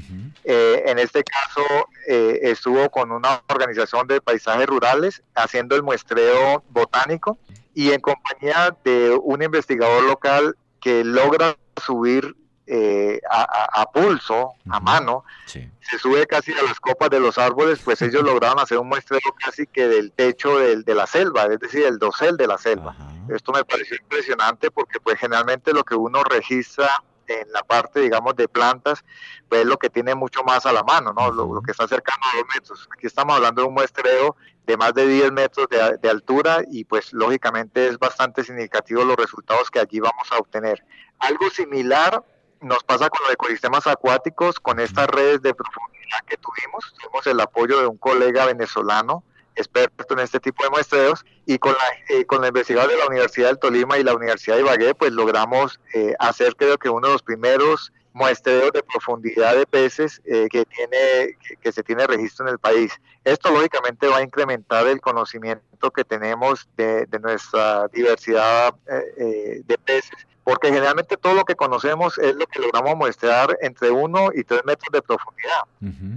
[0.45, 1.63] Eh, en este caso,
[2.09, 7.37] eh, estuvo con una organización de paisajes rurales haciendo el muestreo botánico
[7.75, 12.35] y en compañía de un investigador local que logra subir
[12.67, 18.01] eh, a, pulso, a mano, se sube casi a las copas de los árboles, pues
[18.03, 21.85] ellos lograron hacer un muestreo casi que del techo del, de la selva, es decir,
[21.85, 22.97] el dosel de la selva.
[23.29, 26.89] Esto me pareció impresionante porque pues generalmente lo que uno registra
[27.27, 29.05] en la parte, digamos, de plantas,
[29.49, 31.31] pues es lo que tiene mucho más a la mano, ¿no?
[31.31, 32.89] Lo, que está cercano a dos metros.
[32.95, 36.85] Aquí estamos hablando de un muestreo de más de 10 metros de, de, altura y
[36.85, 40.85] pues lógicamente es bastante significativo los resultados que allí vamos a obtener.
[41.19, 42.25] Algo similar
[42.65, 46.93] nos pasa con los ecosistemas acuáticos, con estas redes de profundidad que tuvimos.
[47.01, 49.23] Tuvimos el apoyo de un colega venezolano,
[49.55, 53.07] experto en este tipo de muestreos, y con la, eh, con la investigadora de la
[53.07, 57.07] Universidad del Tolima y la Universidad de Ibagué, pues logramos eh, hacer creo que uno
[57.07, 62.47] de los primeros muestreos de profundidad de peces eh, que, tiene, que, se tiene registro
[62.47, 62.93] en el país.
[63.25, 70.27] Esto lógicamente va a incrementar el conocimiento que tenemos de, de nuestra diversidad de peces
[70.45, 74.65] porque generalmente todo lo que conocemos es lo que logramos muestrear entre 1 y 3
[74.67, 75.63] metros de profundidad.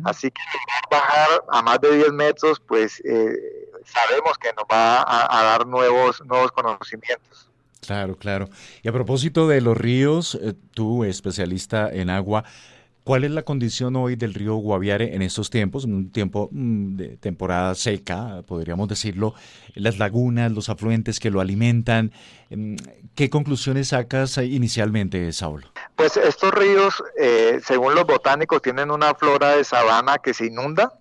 [0.03, 0.41] Así que
[0.91, 6.21] bajar a más de 10 metros, pues eh, sabemos que nos va a, dar nuevos,
[6.25, 7.49] nuevos conocimientos.
[7.85, 8.49] Claro, claro.
[8.83, 12.43] Y a propósito de los ríos, eh, tú, especialista en agua,
[13.07, 16.97] ¿Cuál es la condición hoy del río Guaviare en estos tiempos, en un tiempo mm,
[16.97, 19.33] de temporada seca, podríamos decirlo?
[19.75, 22.11] Las lagunas, los afluentes que lo alimentan.
[22.49, 22.75] Mm,
[23.15, 25.69] ¿Qué conclusiones sacas inicialmente, Saulo?
[25.95, 30.99] Pues estos ríos, eh, según los botánicos, tienen una flora de sabana que se inunda.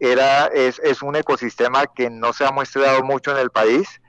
[0.00, 4.00] Era, es, un ecosistema que no se ha muestrado mucho en el país.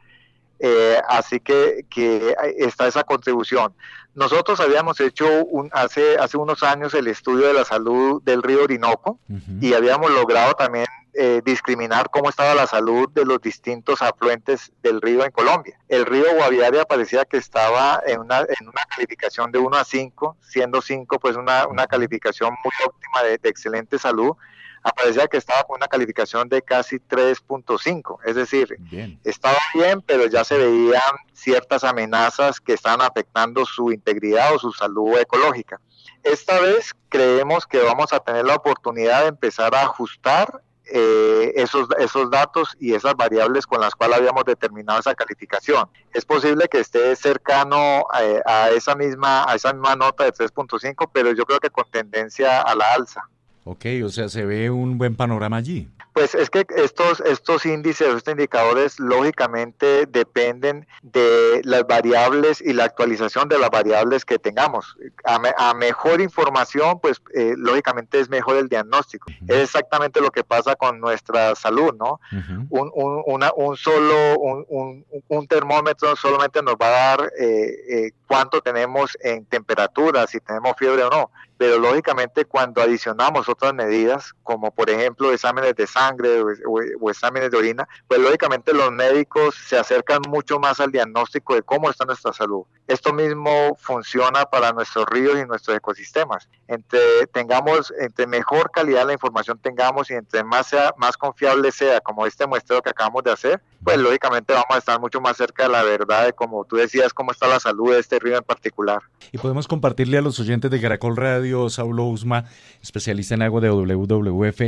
[0.59, 3.73] Eh, así que, que, está esa contribución.
[4.17, 8.63] Nosotros habíamos hecho un, hace, hace unos años el estudio de la salud del río
[8.63, 9.19] Orinoco
[9.61, 15.01] y habíamos logrado también eh, discriminar cómo estaba la salud de los distintos afluentes del
[15.01, 15.79] río en Colombia.
[15.87, 20.37] El río Guaviare parecía que estaba en una, en una calificación de 1 a 5,
[20.41, 24.35] siendo 5 pues una, una calificación muy óptima de, de excelente salud
[24.83, 28.77] aparecía que estaba con una calificación de casi 3.5, es decir,
[29.23, 31.01] estaba bien, pero ya se veían
[31.33, 35.79] ciertas amenazas que estaban afectando su integridad o su salud ecológica.
[36.23, 41.89] Esta vez creemos que vamos a tener la oportunidad de empezar a ajustar eh, esos,
[41.99, 45.89] esos datos y esas variables con las cuales habíamos determinado esa calificación.
[46.13, 51.09] Es posible que esté cercano eh, a, esa misma, a esa misma nota de 3.5,
[51.11, 53.29] pero yo creo que con tendencia a la alza.
[53.69, 55.89] Ok, o sea, se ve un buen panorama allí.
[56.13, 62.85] Pues es que estos, estos índices, estos indicadores, lógicamente dependen de las variables y la
[62.85, 64.95] actualización de las variables que tengamos.
[65.25, 69.29] A, mejor información, pues eh, lógicamente es mejor el diagnóstico.
[69.47, 72.21] Es exactamente lo que pasa con nuestra salud, ¿no?
[72.69, 78.11] un, un, una, un, solo, un, un, termómetro solamente nos va a dar eh, eh,
[78.25, 84.33] cuánto tenemos en temperatura, si tenemos fiebre o no pero lógicamente cuando adicionamos otras medidas,
[84.43, 89.77] como por ejemplo exámenes de sangre o, exámenes de orina, pues lógicamente los médicos se
[89.77, 92.63] acercan mucho más al diagnóstico de cómo está nuestra salud.
[92.87, 96.47] Esto mismo funciona para nuestros ríos y nuestros ecosistemas.
[96.67, 101.99] Entre tengamos, entre mejor calidad la información tengamos y entre más sea, más confiable sea,
[102.01, 105.63] como este muestreo que acabamos de hacer, pues lógicamente vamos a estar mucho más cerca
[105.63, 108.43] de la verdad de como tú decías, cómo está la salud de este río en
[108.43, 109.01] particular.
[109.31, 112.45] Y podemos compartirle a los oyentes de Caracol Radio, Saulo Usma,
[112.81, 114.61] especialista en agua de WWF,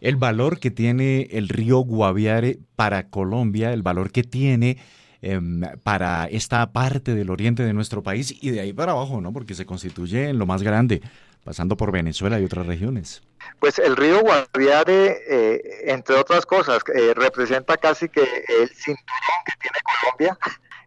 [0.00, 4.78] el valor que tiene el río Guaviare para Colombia, el valor que tiene
[5.22, 9.32] em, para esta parte del oriente de nuestro país y de ahí para abajo, ¿no?
[9.32, 11.00] Porque se constituye en lo más grande,
[11.44, 13.22] pasando por Venezuela y otras regiones.
[13.60, 19.52] Pues el río Guaviare, eh, entre otras cosas, eh, representa casi que el cinturón que
[19.60, 20.38] tiene Colombia,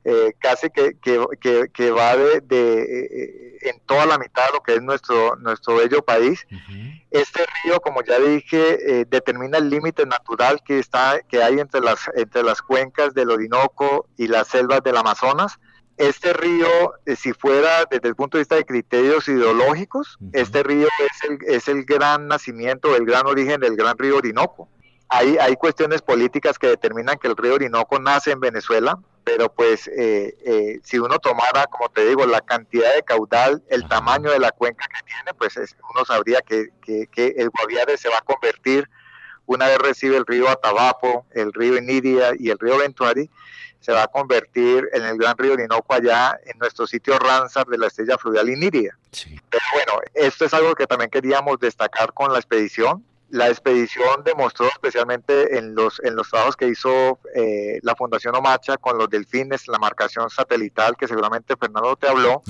[0.04, 4.82] eh, casi que, que, que, va de, en toda la mitad de lo que es
[4.82, 6.48] nuestro, nuestro bello país.
[7.12, 12.10] Este río, como ya dije, determina el límite natural que, está, que hay entre las,
[12.16, 15.60] entre las cuencas del Orinoco y las selvas del Amazonas
[15.98, 16.68] este río,
[17.06, 21.38] eh, si fuera desde el punto de vista de criterios ideológicos, este río es el,
[21.48, 24.70] es el gran nacimiento, el gran origen del gran río Orinoco.
[25.10, 29.88] Hay, hay cuestiones políticas que determinan que el río Orinoco nace en Venezuela, pero pues
[29.88, 34.40] eh, eh, si uno tomara, como te digo, la cantidad de caudal, el tamaño de
[34.40, 35.58] la cuenca que tiene, pues
[35.94, 38.88] uno sabría que, que, que, el Guaviare se va a convertir,
[39.46, 43.30] una vez recibe el río Atabapo, el río Iniria y el río Ventuari,
[43.80, 47.78] se va a convertir en el gran río Orinoco allá en nuestro sitio Ramsar de
[47.78, 48.98] la estrella fluvial Iniria.
[49.12, 53.04] Pero bueno, esto es algo que también queríamos destacar con la expedición.
[53.30, 58.78] La expedición demostró especialmente en los, en los trabajos que hizo eh, la Fundación Omacha
[58.78, 62.42] con los delfines, la marcación satelital que seguramente Fernando te habló,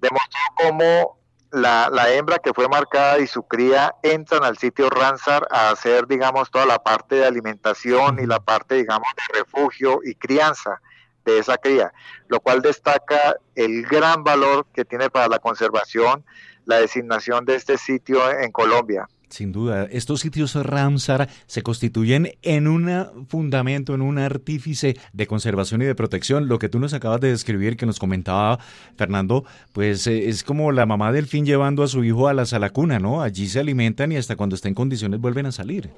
[0.00, 1.19] demostró cómo
[1.52, 6.06] la, la, hembra que fue marcada y su cría entran al sitio Ramsar a hacer,
[6.06, 10.80] digamos, toda la parte de alimentación y la parte, digamos, de refugio y crianza
[11.24, 11.92] de esa cría,
[12.28, 16.24] lo cual destaca el gran valor que tiene para la conservación
[16.66, 19.08] la designación de este sitio en Colombia.
[19.30, 25.82] Sin duda, estos sitios Ramsar se constituyen en un fundamento, en un artífice de conservación
[25.82, 26.48] y de protección.
[26.48, 28.58] Lo que tú nos acabas de describir, que nos comentaba
[28.96, 32.44] Fernando, pues eh, es como la mamá del fin llevando a su hijo a la
[32.44, 33.22] salacuna, ¿no?
[33.22, 35.90] Allí se alimentan y hasta cuando está en condiciones vuelven a salir.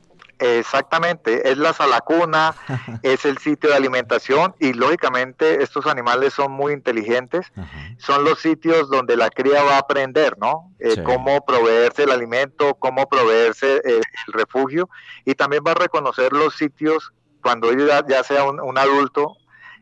[0.42, 2.56] Exactamente, es la salacuna,
[3.02, 7.52] es el sitio de alimentación y lógicamente estos animales son muy inteligentes,
[7.98, 10.72] son los sitios donde la cría va a aprender, ¿no?
[10.80, 14.88] Eh, cómo proveerse el alimento, cómo proveerse eh, el refugio
[15.24, 19.36] y también va a reconocer los sitios cuando ya, ya sea un, adulto,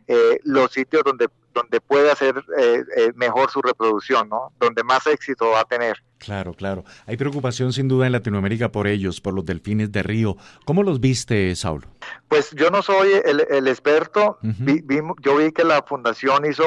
[0.09, 2.45] eh, los sitios donde donde puede hacer
[3.17, 4.53] mejor su reproducción, ¿no?
[4.61, 6.01] Donde más éxito va a tener.
[6.21, 6.85] Claro, claro.
[7.07, 10.37] Hay preocupación sin duda en Latinoamérica por ellos, por los delfines de río.
[10.67, 11.89] ¿Cómo los viste, Saulo?
[12.29, 14.39] Pues yo no soy el, experto.
[14.43, 16.63] yo vi que la fundación hizo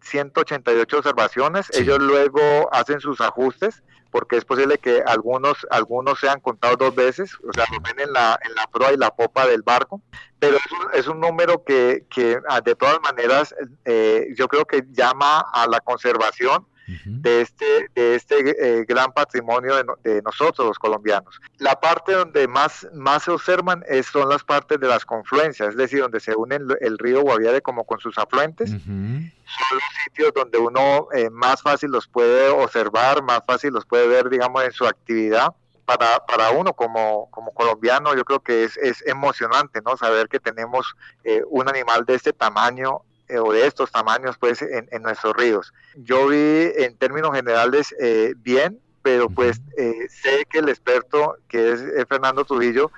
[0.00, 1.70] 188 observaciones.
[1.76, 3.82] Ellos luego hacen sus ajustes
[4.12, 8.12] porque es posible que algunos algunos sean contados dos veces, o sea, lo ven en
[8.12, 10.02] la, en la proa y la popa del barco,
[10.38, 13.52] pero es un, es un número que, que, ah, de todas maneras
[13.84, 19.74] eh, yo creo que llama a la conservación de este, de este eh, gran patrimonio
[20.02, 21.40] de, nosotros los colombianos.
[21.58, 25.76] La parte donde más, más se observan es, son las partes de las confluencias, es
[25.76, 28.70] decir, donde se unen el río Guaviare como con sus afluentes.
[28.70, 29.32] Son
[29.72, 34.28] los sitios donde uno eh, más fácil los puede observar, más fácil los puede ver,
[34.28, 35.54] digamos, en su actividad.
[35.84, 40.40] Para, para, uno como, como colombiano yo creo que es, es emocionante no saber que
[40.40, 45.34] tenemos eh, un animal de este tamaño eh, o de estos tamaños pues en, nuestros
[45.34, 45.72] ríos.
[45.96, 46.36] Yo vi
[46.76, 52.44] en términos generales eh, bien, pero pues eh, sé que el experto que es, Fernando
[52.44, 52.90] Trujillo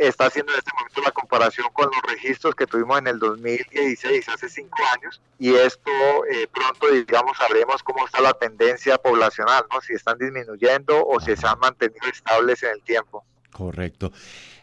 [0.00, 4.28] está haciendo en este momento la comparación con los registros que tuvimos en el 2016,
[4.28, 5.92] hace cinco años, y esto
[6.52, 9.80] pronto, digamos, sabremos cómo está la tendencia poblacional, ¿no?
[9.80, 13.24] si están disminuyendo o si se han mantenido estables en el tiempo.
[13.52, 14.10] Correcto.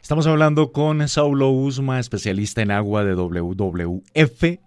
[0.02, 4.60] Estamos hablando con Saulo Usma, especialista en agua de WWF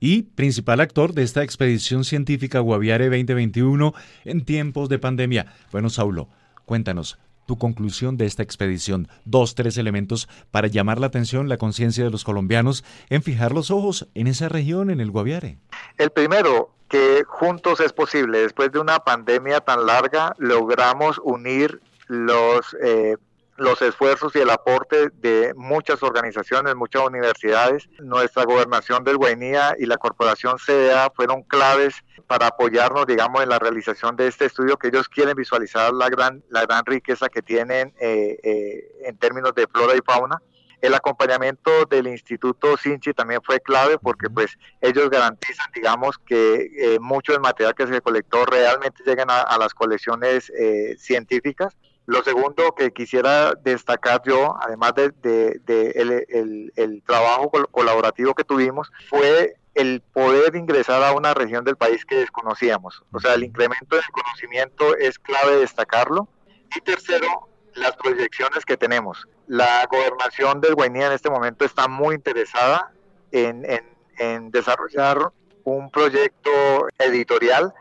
[0.00, 3.94] y principal actor de esta expedición científica Guaviare 2021
[4.24, 5.54] en tiempos de pandemia.
[5.70, 6.28] Bueno, Saulo,
[6.64, 9.08] cuéntanos tu conclusión de esta expedición.
[9.24, 13.70] Dos, tres elementos para llamar la atención, la conciencia de los colombianos en fijar los
[13.70, 15.58] ojos en esa región, en el Guaviare.
[15.98, 18.38] El primero, que juntos es posible.
[18.38, 23.16] Después de una pandemia tan larga, logramos unir los eh,
[23.60, 27.90] los esfuerzos y el aporte de muchas organizaciones, muchas universidades.
[27.98, 31.94] Nuestra gobernación del Guainía y la corporación CDA fueron claves
[32.26, 36.42] para apoyarnos, digamos, en la realización de este estudio que ellos quieren visualizar la gran,
[36.48, 40.40] la gran riqueza que tienen eh, eh, en términos de flora y fauna.
[40.80, 46.98] El acompañamiento del Instituto Sinchi también fue clave porque pues ellos garantizan, digamos, que eh,
[46.98, 50.50] mucho del material que se colectó realmente lleguen a, las colecciones
[50.96, 55.60] científicas Lo segundo que quisiera destacar yo, además de,
[56.74, 62.16] el, trabajo colaborativo que tuvimos, fue el poder ingresar a una región del país que
[62.16, 63.02] desconocíamos.
[63.12, 66.28] O sea, el incremento del conocimiento es clave destacarlo.
[66.74, 69.26] Y tercero, las proyecciones que tenemos.
[69.46, 72.92] La gobernación del Guainía en este momento está muy interesada
[73.32, 73.84] en,
[74.50, 75.32] desarrollar
[75.64, 76.50] un proyecto
[76.98, 77.72] editorial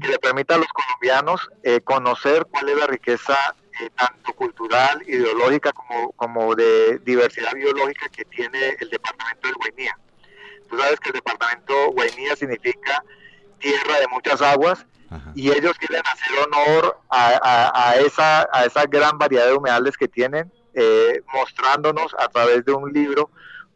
[0.00, 3.36] que le permita a los colombianos eh, conocer cuál es la riqueza
[3.80, 9.98] eh, tanto cultural, ideológica como, como de diversidad biológica que tiene el departamento del Guainía.
[10.68, 13.02] Tú sabes que el departamento Guainía significa
[13.58, 14.86] tierra de muchas aguas
[15.34, 20.50] y ellos quieren hacer honor a, esa, a esa gran variedad de humedales que tienen,
[20.74, 23.30] eh, mostrándonos a través de un libro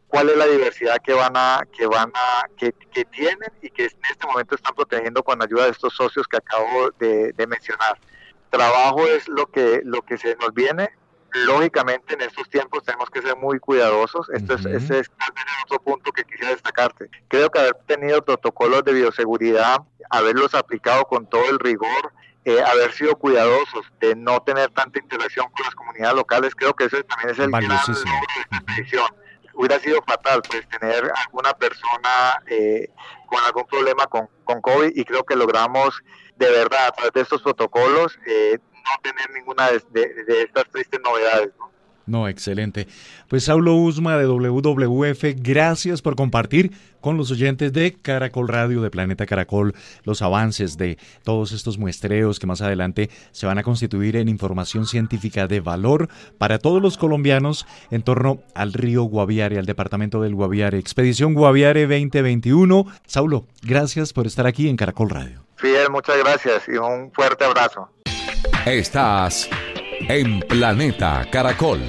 [0.07, 2.73] cuál es la diversidad que van a que van a que,
[3.05, 6.91] tienen y que en este momento están protegiendo con ayuda de estos socios que acabo
[6.99, 7.97] de, de mencionar
[8.49, 10.89] trabajo es lo que lo que se nos viene
[11.33, 14.29] lógicamente en estos tiempos tenemos que ser muy cuidadosos.
[14.29, 15.11] Esto es, ese es
[15.65, 17.09] otro punto que quisiera destacarte.
[17.27, 22.13] Creo que haber tenido protocolos de bioseguridad, haberlos aplicado con todo el rigor,
[22.45, 26.85] eh, haber sido cuidadosos de no tener tanta interacción con las comunidades locales, creo que
[26.85, 29.07] eso también es el gran logro de esta edición.
[29.53, 32.89] Hubiera sido fatal pues tener alguna persona eh,
[33.27, 36.01] con algún problema con, con COVID y creo que logramos
[36.39, 41.51] de verdad a través de estos protocolos eh, no tener ninguna de, estas tristes novedades.
[41.59, 41.69] ¿no?
[42.09, 42.87] No, excelente.
[43.27, 46.71] Pues Saulo Usma de WWF, gracias por compartir
[47.01, 49.75] con los oyentes de Caracol Radio, de Planeta Caracol,
[50.05, 54.87] los avances de todos estos muestreos que más adelante se van a constituir en información
[54.87, 56.09] científica de valor
[56.39, 60.79] para todos los colombianos en torno al río Guaviare, al departamento del Guaviare.
[60.79, 62.87] Expedición Guaviare 2021.
[63.05, 65.48] Saulo, gracias por estar aquí en Caracol Radio.
[65.59, 67.89] Fidel, muchas gracias y un fuerte abrazo.
[68.65, 69.49] Estás
[70.07, 71.81] en Planeta Caracol.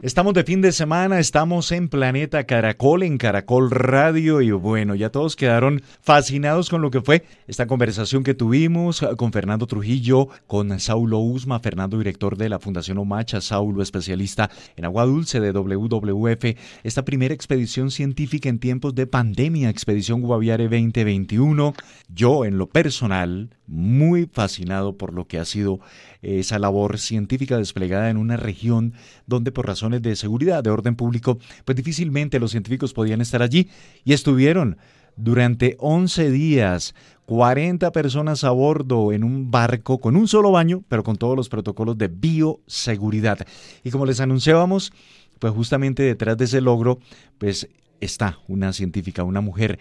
[0.00, 5.10] Estamos de fin de semana, estamos en Planeta Caracol, en Caracol Radio y bueno, ya
[5.10, 10.78] todos quedaron fascinados con lo que fue esta conversación que tuvimos con Fernando Trujillo, con
[10.78, 16.44] Saulo Usma, Fernando director de la Fundación Omacha, Saulo especialista en agua dulce de WWF,
[16.84, 21.74] esta primera expedición científica en tiempos de pandemia, Expedición Guaviare 2021.
[22.14, 25.78] Yo en lo personal muy fascinado por lo que ha sido
[26.22, 28.94] esa labor científica desplegada en una región
[29.26, 33.68] donde por razones de seguridad, de orden público, pues difícilmente los científicos podían estar allí
[34.04, 34.78] y estuvieron
[35.16, 36.94] durante 11 días
[37.26, 41.50] 40 personas a bordo en un barco con un solo baño, pero con todos los
[41.50, 43.46] protocolos de bioseguridad.
[43.84, 44.92] Y como les anunciábamos,
[45.38, 47.00] pues justamente detrás de ese logro,
[47.36, 47.68] pues
[48.00, 49.78] está una científica, una mujer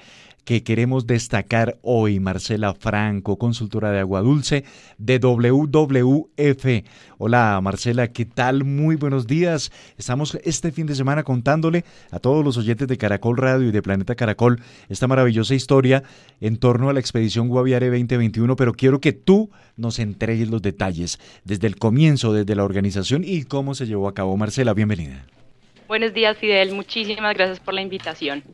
[0.47, 4.63] que queremos destacar hoy, Marcela Franco, consultora de agua dulce
[4.97, 6.85] de WWF.
[7.17, 8.63] Hola Marcela, ¿qué tal?
[8.63, 9.73] Muy buenos días.
[9.97, 13.81] Estamos este fin de semana contándole a todos los oyentes de Caracol Radio y de
[13.81, 16.03] Planeta Caracol esta maravillosa historia
[16.39, 21.19] en torno a la expedición Guaviare 2021, pero quiero que tú nos entregues los detalles
[21.43, 24.37] desde el comienzo, desde la organización y cómo se llevó a cabo.
[24.37, 25.25] Marcela, bienvenida.
[25.89, 26.73] Buenos días, Fidel.
[26.73, 28.45] Muchísimas gracias por la invitación.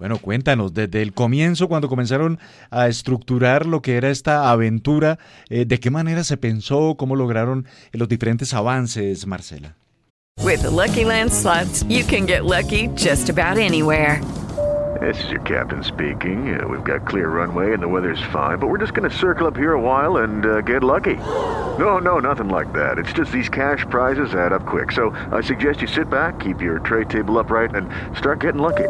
[0.00, 2.38] Bueno, cuéntanos, desde el comienzo, cuando comenzaron
[2.70, 5.18] a estructurar lo que era esta aventura,
[5.50, 6.94] eh, ¿de qué manera se pensó?
[6.96, 9.76] ¿Cómo lograron los diferentes avances, Marcela?
[10.42, 14.22] With the Lucky Land slots, you can get lucky just about anywhere.
[15.02, 16.58] This is your captain speaking.
[16.58, 19.46] Uh, we've got clear runway and the weather's fine, but we're just going to circle
[19.46, 21.16] up here a while and uh, get lucky.
[21.78, 22.96] No, no, nothing like that.
[22.96, 24.92] It's just these cash prizes add up quick.
[24.92, 27.86] So I suggest you sit back, keep your tray table upright, and
[28.16, 28.88] start getting lucky.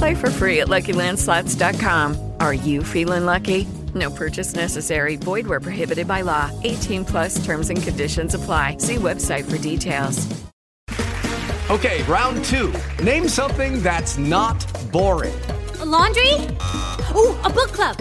[0.00, 2.32] Play for free at LuckyLandSlots.com.
[2.40, 3.68] Are you feeling lucky?
[3.94, 5.16] No purchase necessary.
[5.16, 6.50] Void where prohibited by law.
[6.64, 8.78] 18 plus terms and conditions apply.
[8.78, 10.26] See website for details.
[11.68, 12.72] Okay, round two.
[13.04, 14.58] Name something that's not
[14.90, 15.38] boring.
[15.80, 16.32] A laundry?
[17.14, 17.98] Ooh, a book club.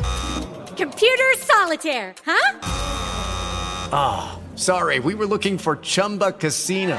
[0.78, 2.60] Computer solitaire, huh?
[3.92, 5.00] Ah, oh, sorry.
[5.00, 6.98] We were looking for Chumba Casino.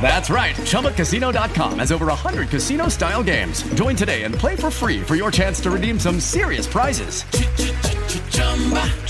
[0.00, 0.54] That's right.
[0.54, 3.64] ChumbaCasino.com has over 100 casino style games.
[3.74, 7.24] Join today and play for free for your chance to redeem some serious prizes.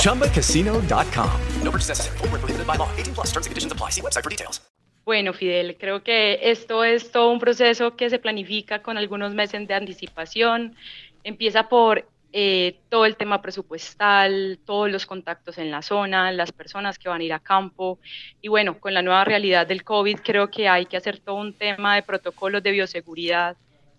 [0.01, 1.41] ChumbaCasino.com.
[1.63, 2.19] No purchase necessary.
[2.19, 2.89] Full prohibited by law.
[2.97, 3.91] 18 plus terms and conditions apply.
[3.91, 4.61] See website for details.
[5.07, 9.69] Bueno, Fidel, creo que esto es todo un proceso que se planifica con algunos meses
[9.69, 10.75] de anticipación.
[11.23, 12.09] Empieza por
[12.39, 17.23] eh, todo el tema presupuestal, todos los contactos en la zona, las personas que van
[17.23, 17.99] a ir a campo.
[18.43, 21.55] Y bueno, con la nueva realidad del COVID creo que hay que hacer todo un
[21.55, 23.57] tema de protocolos de bioseguridad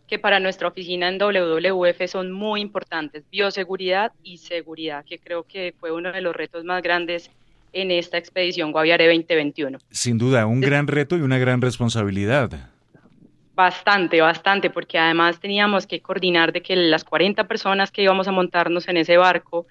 [0.08, 5.74] que para nuestra oficina en WWF son muy importantes, bioseguridad y seguridad, que creo que
[5.80, 7.32] fue uno de los retos más grandes
[7.74, 9.80] en esta expedición Guaviare 2021.
[9.90, 12.70] Sin duda, un gran reto y una gran responsabilidad.
[13.58, 18.32] Bastante, bastante, porque además teníamos que coordinar de que las 40 personas que íbamos a
[18.32, 19.66] montarnos en ese barco,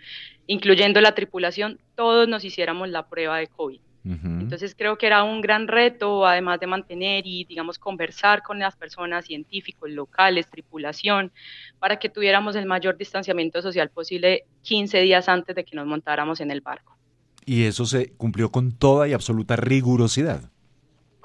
[0.48, 3.80] incluyendo la tripulación, todos nos hiciéramos la prueba de COVID.
[4.02, 8.74] Entonces creo que era un gran reto, además de mantener y, digamos, conversar con las
[8.74, 11.30] personas, científicos, locales, tripulación,
[11.78, 16.40] para que tuviéramos el mayor distanciamiento social posible 15 días antes de que nos montáramos
[16.40, 16.96] en el barco.
[17.44, 20.50] Y eso se cumplió con toda y absoluta rigurosidad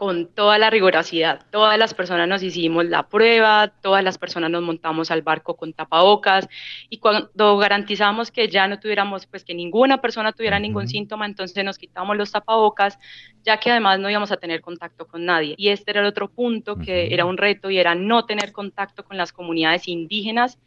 [0.02, 1.46] con toda la rigurosidad.
[1.52, 5.74] Todas las personas nos hicimos la prueba, todas las personas nos montamos al barco con
[5.74, 6.50] tapabocas
[6.90, 11.64] y cuando garantizamos que ya no tuviéramos, pues que ninguna persona tuviera ningún síntoma, entonces
[11.64, 12.98] nos quitamos los tapabocas,
[13.44, 15.54] ya que además no íbamos a tener contacto con nadie.
[15.56, 19.06] Y este era el otro punto que era un reto y era no tener contacto
[19.06, 20.58] con las comunidades indígenas,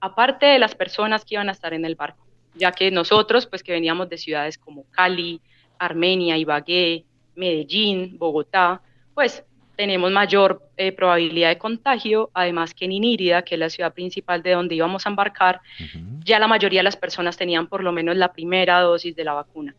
[0.00, 3.62] aparte de las personas que iban a estar en el barco, ya que nosotros, pues
[3.62, 5.40] que veníamos de ciudades como Cali,
[5.78, 7.06] Armenia, Ibagué,
[7.36, 8.82] Medellín, Bogotá,
[9.14, 9.44] pues
[9.76, 14.42] tenemos mayor eh, probabilidad de contagio, además que en Inírida, que es la ciudad principal
[14.42, 15.60] de donde íbamos a embarcar,
[16.24, 19.34] ya la mayoría de las personas tenían por lo menos la primera dosis de la
[19.34, 19.74] vacuna.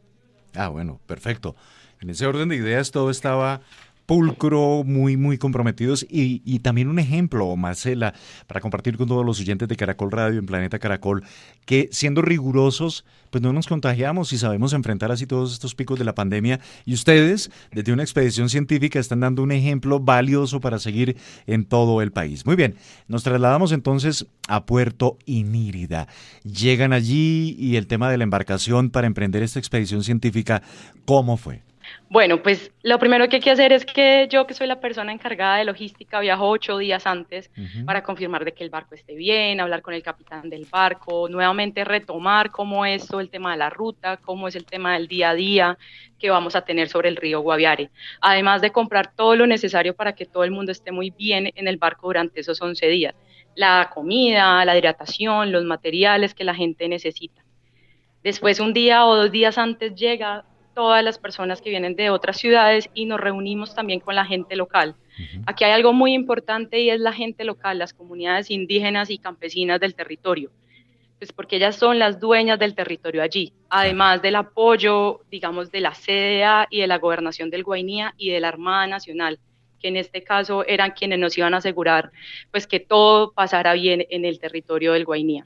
[0.56, 1.56] Ah, bueno, perfecto.
[2.00, 3.62] En ese orden de ideas todo estaba
[4.08, 8.14] pulcro, muy, muy comprometidos y, también un ejemplo, Marcela,
[8.48, 11.24] para compartir con todos los oyentes de Caracol Radio en Planeta Caracol,
[11.66, 16.06] que siendo rigurosos, pues no nos contagiamos y sabemos enfrentar así todos estos picos de
[16.06, 21.18] la pandemia y ustedes, desde una expedición científica, están dando un ejemplo valioso para seguir
[21.46, 22.46] en todo el país.
[22.46, 22.76] Muy bien,
[23.10, 26.08] nos trasladamos entonces a Puerto Inírida.
[26.44, 30.64] Llegan allí y el tema de la embarcación para emprender esta expedición científica,
[31.04, 31.67] ¿cómo fue?
[32.10, 35.12] Bueno, pues lo primero que hay que hacer es que yo, que soy la persona
[35.12, 37.52] encargada de logística, viajo ocho días antes
[37.86, 41.84] para confirmar de que el barco esté bien, hablar con el capitán del barco, nuevamente
[41.84, 45.32] retomar cómo es todo el tema de la ruta, cómo es el tema del día
[45.32, 45.78] a día
[46.18, 47.92] que vamos a tener sobre el río Guaviare.
[48.22, 51.68] Además de comprar todo lo necesario para que todo el mundo esté muy bien en
[51.68, 53.16] el barco durante esos 11 días.
[53.56, 57.44] La comida, la hidratación, los materiales que la gente necesita.
[58.24, 60.46] Después, un día o dos días antes llega
[60.78, 64.56] todas las personas que vienen de otras ciudades y nos reunimos también con la gente
[64.56, 64.94] local.
[65.48, 69.80] Aquí hay algo muy importante y es la gente local, las comunidades indígenas y campesinas
[69.80, 70.52] del territorio,
[71.18, 75.94] pues porque ellas son las dueñas del territorio allí, además del apoyo, digamos, de la
[75.96, 79.40] CDA y de la gobernación del Guainía y de la Armada Nacional
[79.80, 82.12] que en este caso eran quienes nos iban a asegurar
[82.52, 85.46] pues que todo pasara bien en el territorio del Guainía.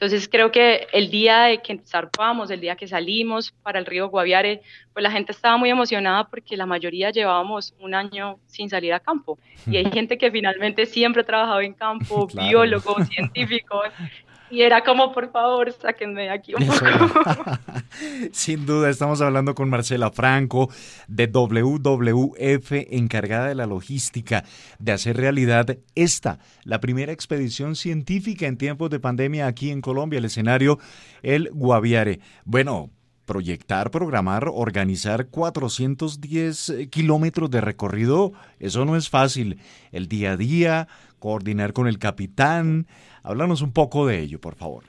[0.00, 4.08] Entonces creo que el día de que zarpamos, el día que salimos para el río
[4.08, 4.62] Guaviare,
[4.94, 9.00] pues la gente estaba muy emocionada porque la mayoría llevábamos un año sin salir a
[9.00, 9.38] campo.
[9.66, 13.88] Y hay gente que finalmente siempre ha trabajado en campo, biólogos, científicos,
[14.50, 17.58] y era como, por favor, sáquenme de aquí un poco.
[18.32, 20.70] Sin duda, estamos hablando con Marcela Franco
[21.06, 24.44] de WWF, encargada de la logística
[24.78, 30.18] de hacer realidad esta, la primera expedición científica en tiempos de pandemia aquí en Colombia,
[30.18, 30.78] el escenario
[31.22, 32.20] El Guaviare.
[32.44, 32.90] Bueno,
[33.30, 39.60] proyectar, programar, organizar 410 kilómetros de recorrido, eso no es fácil.
[39.92, 40.88] El día a día,
[41.20, 42.88] coordinar con el capitán,
[43.22, 44.84] Háblanos un poco de ello, por favor.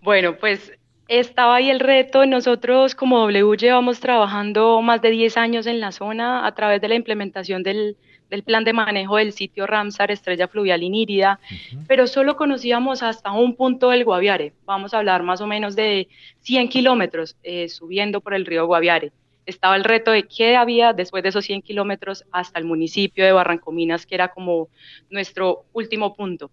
[0.00, 0.72] Bueno, pues
[1.08, 2.26] estaba ahí el reto.
[2.26, 6.88] Nosotros como W llevamos trabajando más de 10 años en la zona a través de
[6.88, 7.96] la implementación del,
[8.44, 11.38] plan de manejo del sitio Ramsar Estrella Fluvial Inírida,
[11.86, 14.54] pero solo conocíamos hasta un punto del Guaviare.
[14.64, 16.08] Vamos a hablar más o menos de
[16.40, 19.12] 100 kilómetros eh, subiendo por el río Guaviare
[19.46, 23.32] estaba el reto de qué había después de esos 100 kilómetros hasta el municipio de
[23.32, 24.68] Barrancominas, que era como
[25.10, 26.50] nuestro último punto.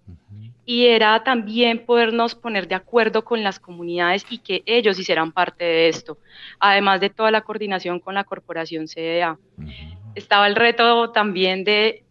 [0.66, 5.64] Y era también podernos poner de acuerdo con las comunidades y que ellos hicieran parte
[5.64, 6.18] de esto,
[6.60, 9.38] además de toda la coordinación con la corporación CDA.
[10.16, 12.04] Estaba el reto también de,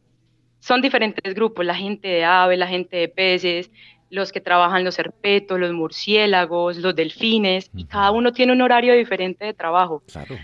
[0.61, 3.71] son diferentes grupos, la gente de aves, la gente de peces,
[4.11, 8.95] los que trabajan los herpetos, los murciélagos, los delfines, y cada uno tiene un horario
[8.95, 10.03] diferente de trabajo.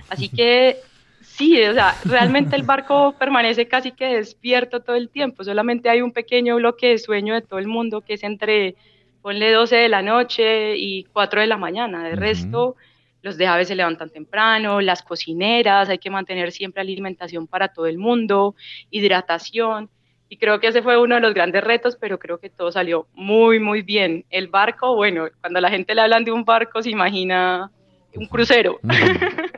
[0.08, 0.78] Así que
[1.22, 6.02] sí, o sea, realmente el barco permanece casi que despierto todo el tiempo, solamente hay
[6.02, 8.76] un pequeño bloque de sueño de todo el mundo que es entre,
[9.22, 12.76] ponle 12 de la noche y 4 de la mañana, de resto
[13.24, 17.86] los de aves se levantan temprano, las cocineras, hay que mantener siempre alimentación para todo
[17.86, 18.54] el mundo,
[18.90, 19.88] hidratación.
[20.34, 23.06] Y creo que ese fue uno de los grandes retos, pero creo que todo salió
[23.14, 24.24] muy, muy bien.
[24.30, 27.70] El barco, bueno, cuando la gente le hablan de un barco, se imagina
[28.16, 28.80] un crucero.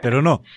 [0.03, 0.43] Pero no.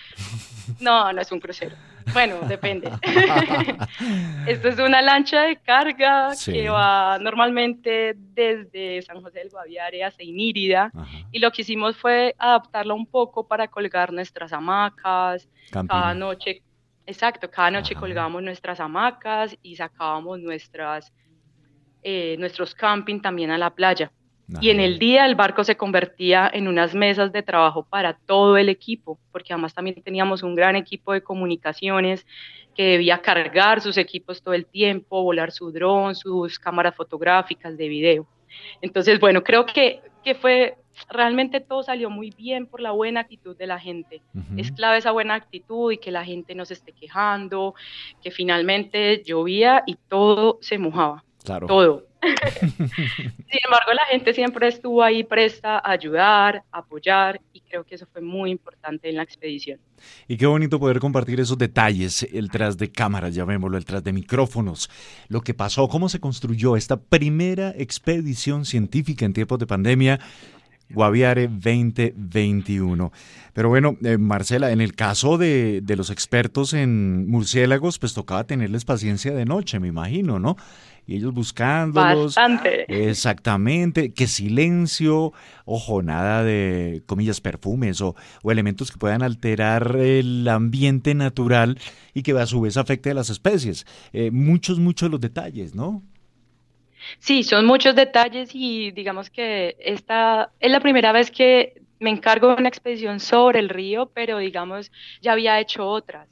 [0.78, 1.74] No, no es un crucero.
[2.12, 2.88] Bueno, depende.
[4.46, 6.52] Esto es una lancha de carga Sí.
[6.52, 10.92] que va normalmente desde San José del Guaviare a Seinírida.
[11.32, 15.48] Y lo que hicimos fue adaptarla un poco para colgar nuestras hamacas.
[15.72, 16.62] Cada noche,
[17.10, 21.12] exacto, cada noche colgábamos nuestras hamacas y sacábamos nuestras,
[22.02, 24.10] eh, nuestros camping también a la playa.
[24.60, 28.56] Y en el día el barco se convertía en unas mesas de trabajo para todo
[28.56, 32.26] el equipo, porque además también teníamos un gran equipo de comunicaciones
[32.74, 37.88] que debía cargar sus equipos todo el tiempo, volar su dron, sus cámaras fotográficas de
[37.88, 38.26] video.
[38.80, 40.76] Entonces, bueno, creo que, que fue,
[41.08, 44.22] realmente todo salió muy bien por la buena actitud de la gente.
[44.56, 47.74] Es clave esa buena actitud y que la gente no se esté quejando,
[48.22, 51.24] que finalmente llovía y todo se mojaba.
[51.44, 51.66] Claro.
[51.66, 52.09] Todo.
[52.60, 57.94] Sin embargo, la gente siempre estuvo ahí presta a ayudar, a apoyar y creo que
[57.94, 59.78] eso fue muy importante en la expedición.
[60.28, 64.12] Y qué bonito poder compartir esos detalles, el tras de cámaras, llamémoslo, el tras de
[64.12, 64.90] micrófonos,
[65.28, 70.20] lo que pasó, cómo se construyó esta primera expedición científica en tiempos de pandemia.
[70.92, 73.12] Guaviare 2021.
[73.52, 78.42] Pero bueno, eh, Marcela, en el caso de, de los expertos en murciélagos, pues tocaba
[78.42, 80.56] tenerles paciencia de noche, me imagino, ¿no?
[81.10, 82.36] Y ellos buscándolos.
[82.36, 82.84] Bastante.
[83.08, 84.14] Exactamente.
[84.14, 85.32] Qué silencio.
[85.64, 91.80] Ojo, nada de, comillas, perfumes o, o elementos que puedan alterar el ambiente natural
[92.14, 93.86] y que a su vez afecte a las especies.
[94.12, 96.00] Eh, muchos, muchos los detalles, ¿no?
[97.18, 102.50] Sí, son muchos detalles y digamos que esta es la primera vez que me encargo
[102.50, 106.28] de una expedición sobre el río, pero digamos ya había hecho otras.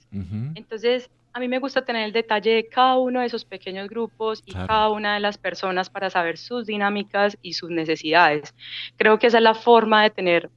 [0.55, 4.43] Entonces, a mí me gusta tener el detalle de cada uno de esos pequeños grupos
[4.45, 4.67] y Claro.
[4.67, 8.53] cada una de las personas para saber sus dinámicas y sus necesidades.
[8.97, 10.51] Creo que esa es la forma de tener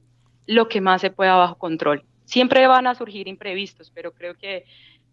[0.46, 2.02] lo que más se pueda bajo control.
[2.24, 4.64] Siempre van a surgir imprevistos, pero creo que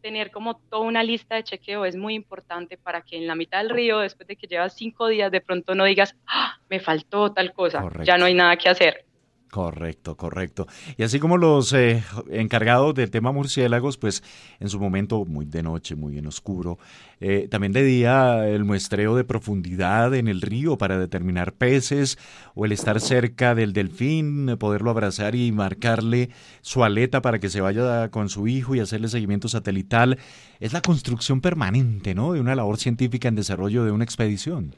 [0.01, 3.59] tener como toda una lista de chequeo es muy importante para que en la mitad
[3.59, 7.31] del río, después de que llevas cinco días, de pronto no digas, "Ah, me faltó
[7.31, 9.05] tal cosa, ya no hay nada que hacer.
[9.51, 10.67] Correcto, correcto.
[10.95, 14.21] Y así como los eh, encargados del tema murciélagos, pues
[14.59, 16.77] en su momento muy de noche, muy en oscuro,
[17.19, 22.19] eh, también de día el muestreo de profundidad en el río para determinar peces
[22.53, 26.29] o el estar cerca del delfín, poderlo abrazar y marcarle
[26.61, 30.19] su aleta para que se vaya con su hijo y hacerle seguimiento satelital.
[30.59, 32.33] Es la construcción permanente, ¿no?
[32.33, 34.75] De una labor científica en desarrollo de una expedición.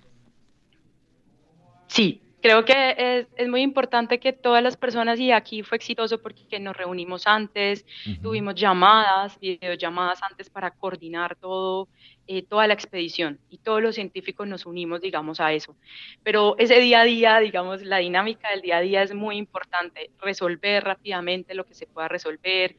[1.87, 6.21] Sí, creo que es, es muy importante que todas las personas, y aquí fue exitoso
[6.21, 7.85] porque nos reunimos antes,
[8.21, 11.87] tuvimos llamadas, videollamadas antes para coordinar todo,
[12.27, 15.75] eh, toda la expedición, y todos los científicos nos unimos, digamos, a eso.
[16.23, 20.09] Pero ese día a día, digamos, la dinámica del día a día es muy importante,
[20.19, 22.75] resolver rápidamente lo que se pueda resolver.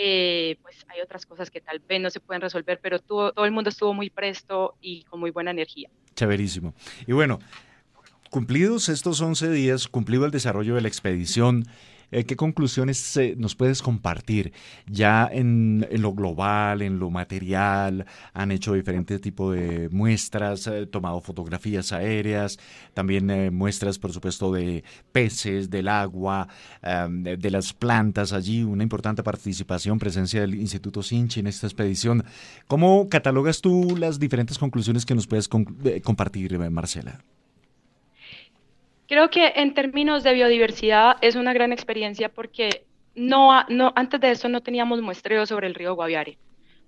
[0.00, 3.44] eh, pues hay otras cosas que tal vez no se pueden resolver, pero todo, todo
[3.44, 5.90] el mundo estuvo muy presto y con muy buena energía.
[6.14, 6.72] Chéverísimo.
[7.04, 7.40] Y bueno,
[8.30, 11.66] cumplidos estos 11 días, cumplido el desarrollo de la expedición,
[12.10, 14.52] eh, ¿qué conclusiones eh, nos puedes compartir?
[14.86, 21.20] Ya en, lo global, en lo material, han hecho diferentes tipos de muestras, eh, tomado
[21.20, 22.58] fotografías aéreas,
[22.94, 26.48] también muestras, por supuesto, de peces, del agua,
[26.82, 32.24] de, las plantas allí, una importante participación, presencia del Instituto Sinchi en esta expedición.
[32.66, 37.20] ¿Cómo catalogas tú las diferentes conclusiones que nos puedes compartir, Marcela?
[39.08, 42.84] Creo que en términos de biodiversidad es una gran experiencia porque
[43.14, 46.38] no, no, antes de eso no teníamos muestreo sobre el río Guaviare,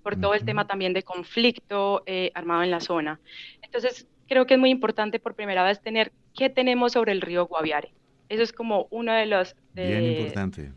[0.03, 3.21] por todo el tema también de conflicto eh, armado en la zona.
[3.63, 7.47] Entonces, creo que es muy importante por primera vez tener qué tenemos sobre el río
[7.47, 7.95] Guaviare.
[8.29, 9.57] Eso es como uno de los...
[9.75, 10.73] de- Bien importante.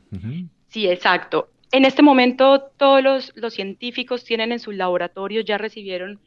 [0.69, 1.49] Sí, exacto.
[1.75, 6.19] En este momento todos los, los científicos tienen en sus laboratorios, ya recibieron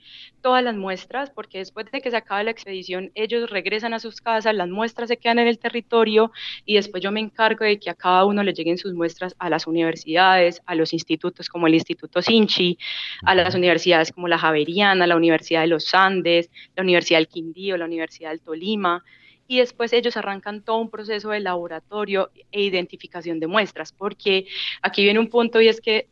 [0.42, 4.20] todas las muestras, porque después de que se acabe la expedición, ellos regresan a sus
[4.20, 6.32] casas, las muestras se quedan en el territorio
[6.64, 9.48] y después yo me encargo de que a cada uno le lleguen sus muestras a
[9.48, 12.76] las universidades, a los institutos como el Instituto Sinchi,
[13.22, 17.76] a las universidades como la Javeriana, la Universidad de los Andes, la Universidad del Quindío,
[17.76, 19.04] la Universidad del Tolima
[19.48, 24.46] y después ellos arrancan todo un proceso de laboratorio e identificación de muestras, porque
[24.82, 26.08] aquí viene un punto y es que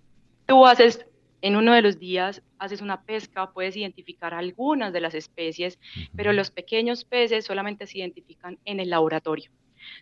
[0.47, 1.07] tú haces
[1.41, 5.79] en uno de los días, haces una pesca, puedes identificar algunas de las especies,
[6.17, 9.51] pero los pequeños peces solamente se identifican en el laboratorio.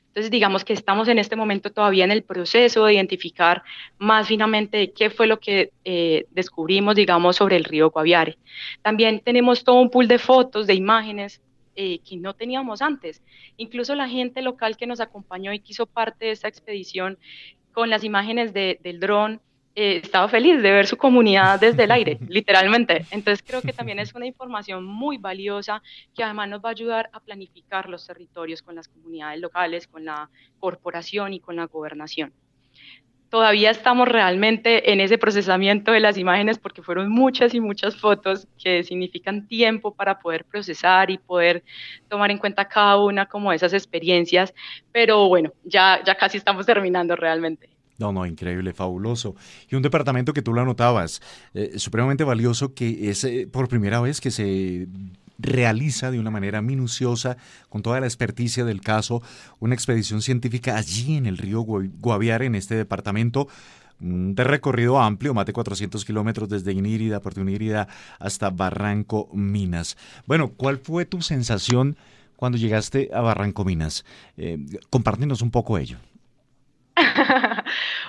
[0.06, 3.64] Entonces, digamos que estamos en este momento todavía en el proceso de identificar
[3.98, 8.38] más finamente qué fue lo que eh, descubrimos, digamos, sobre el río Guaviare.
[8.82, 11.40] También tenemos todo un pool de fotos, de imágenes
[11.76, 13.22] eh, que no teníamos antes.
[13.56, 17.18] Incluso la gente local que nos acompañó y que hizo parte de esta expedición
[17.72, 19.40] con las imágenes de, del dron,
[19.74, 23.06] eh, estaba feliz de ver su comunidad desde el aire, literalmente.
[23.10, 25.82] Entonces creo que también es una información muy valiosa
[26.14, 30.04] que además nos va a ayudar a planificar los territorios con las comunidades locales, con
[30.04, 30.28] la
[30.60, 32.32] corporación y con la gobernación.
[33.32, 38.46] Todavía estamos realmente en ese procesamiento de las imágenes porque fueron muchas y muchas fotos
[38.62, 41.64] que significan tiempo para poder procesar y poder
[42.10, 44.52] tomar en cuenta cada una como esas experiencias,
[44.92, 47.70] pero bueno, ya, ya casi estamos terminando realmente.
[47.96, 49.34] No, no, increíble, fabuloso.
[49.70, 51.22] Y un departamento que tú lo anotabas,
[51.54, 54.88] eh, supremamente valioso, que es eh, por primera vez que se
[55.42, 57.36] realiza de una manera minuciosa,
[57.68, 59.22] con toda la experticia del caso,
[59.60, 63.48] una expedición científica allí en el río Guaviare, en este departamento,
[63.98, 67.88] de recorrido amplio, más de 400 kilómetros desde Inírida, Puerto Inírida,
[68.18, 69.96] hasta Barranco Minas.
[70.26, 71.96] Bueno, ¿cuál fue tu sensación
[72.36, 74.04] cuando llegaste a Barranco Minas?
[74.36, 74.58] Eh,
[74.90, 75.98] compártenos un poco ello.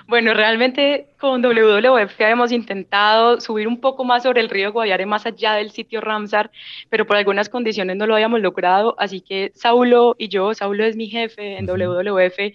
[0.07, 5.25] bueno, realmente con WWF hemos intentado subir un poco más sobre el río Guaviare, más
[5.25, 6.51] allá del sitio Ramsar,
[6.89, 10.95] pero por algunas condiciones no lo habíamos logrado, así que Saulo y yo, Saulo es
[10.95, 12.53] mi jefe en WWF,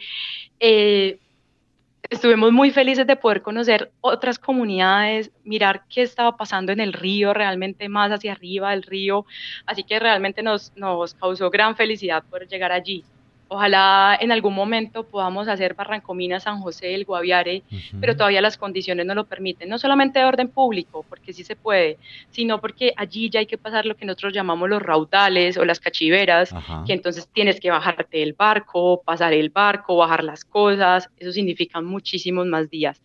[0.61, 1.19] eh,
[2.11, 7.35] estuvimos muy felices de poder conocer otras comunidades, mirar qué estaba pasando en el río,
[7.35, 9.27] realmente más hacia arriba del río,
[9.67, 13.05] así que realmente nos, nos causó gran felicidad poder llegar allí.
[13.51, 17.63] Ojalá en algún momento podamos hacer Barrancomina, San José, el Guaviare,
[17.99, 19.71] pero todavía las condiciones no lo permiten.
[19.71, 21.97] No solamente de orden público, porque sí se puede,
[22.31, 25.81] sino porque allí ya hay que pasar lo que nosotros llamamos los raudales o las
[25.81, 26.55] cachiveras,
[26.87, 31.09] que entonces tienes que bajarte del barco, pasar el barco, bajar las cosas.
[31.17, 33.01] Eso significa muchísimos más días.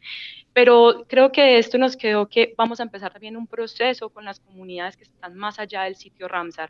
[0.53, 4.39] Pero creo que esto nos quedó que vamos a empezar también un proceso con las
[4.39, 6.69] comunidades que están más allá del sitio Ramsar.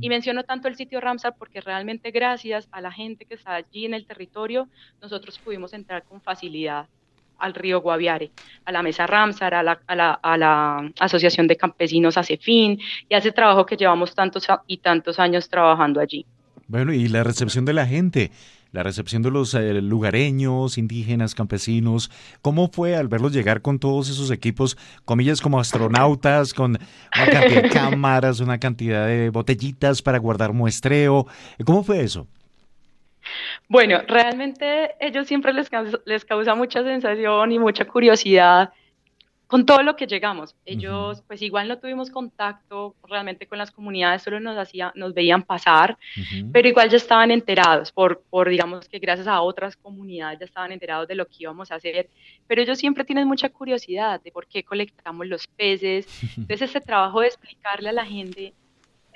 [0.00, 3.84] Y menciono tanto el sitio Ramsar porque realmente gracias a la gente que está allí
[3.84, 4.68] en el territorio,
[5.02, 6.86] nosotros pudimos entrar con facilidad
[7.38, 8.30] al río Guaviare,
[8.64, 13.14] a la mesa Ramsar, a la, a la, a la Asociación de Campesinos ACEFIN y
[13.14, 16.26] a ese trabajo que llevamos tantos y tantos años trabajando allí.
[16.66, 18.30] Bueno, y la recepción de la gente
[18.72, 22.10] la recepción de los eh, lugareños, indígenas, campesinos.
[22.42, 27.62] ¿Cómo fue al verlos llegar con todos esos equipos, comillas como astronautas, con una cantidad
[27.62, 31.26] de cámaras, una cantidad de botellitas para guardar muestreo?
[31.64, 32.26] ¿Cómo fue eso?
[33.68, 35.68] Bueno, realmente ellos siempre les,
[36.04, 38.70] les causa mucha sensación y mucha curiosidad
[39.48, 40.54] con todo lo que llegamos.
[40.66, 45.42] Ellos, pues igual no tuvimos contacto realmente con las comunidades, solo nos, hacía, nos veían
[45.42, 45.96] pasar,
[46.52, 50.70] pero igual ya estaban enterados, por, por digamos que gracias a otras comunidades ya estaban
[50.70, 52.10] enterados de lo que íbamos a hacer,
[52.46, 56.06] pero ellos siempre tienen mucha curiosidad de por qué colectamos los peces.
[56.36, 58.52] Entonces ese trabajo de explicarle a la gente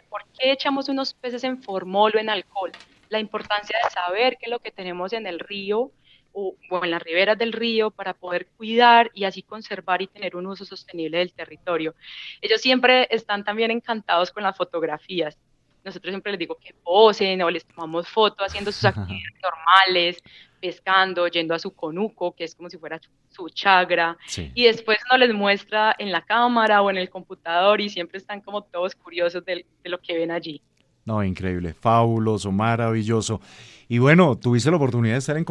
[0.09, 2.73] por qué echamos unos peces en formol o en alcohol,
[3.11, 5.91] la importancia de saber qué es lo que tenemos en el río,
[6.33, 10.47] o, en las riberas del río para poder cuidar y así conservar y tener un
[10.47, 11.95] uso sostenible del territorio.
[12.41, 15.39] Ellos siempre están también encantados con las fotografías.
[15.85, 20.23] Nosotros siempre les digo que posen o les tomamos fotos haciendo sus actividades normales,
[20.61, 24.17] pescando, yendo a su conuco, que es como si fuera su chagra,
[24.55, 28.41] y después no les muestra en la cámara o en el computador y siempre están
[28.41, 30.63] como todos curiosos de lo que ven allí.
[31.05, 33.41] No, increíble, fabuloso, maravilloso.
[33.89, 35.45] Y bueno, tuviste la oportunidad de estar en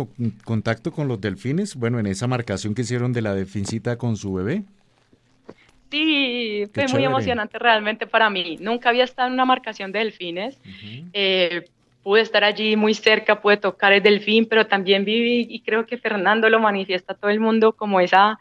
[0.44, 4.34] contacto con los delfines, bueno, en esa marcación que hicieron de la delfincita con su
[4.34, 4.64] bebé.
[5.92, 8.58] Sí, fue muy emocionante realmente para mí.
[8.62, 10.58] Nunca había estado en una marcación de delfines.
[11.12, 11.66] Eh,
[12.02, 15.98] pude estar allí muy cerca, pude tocar el delfín, pero también viví, y creo que
[15.98, 18.40] Fernando lo manifiesta a todo el mundo como esa,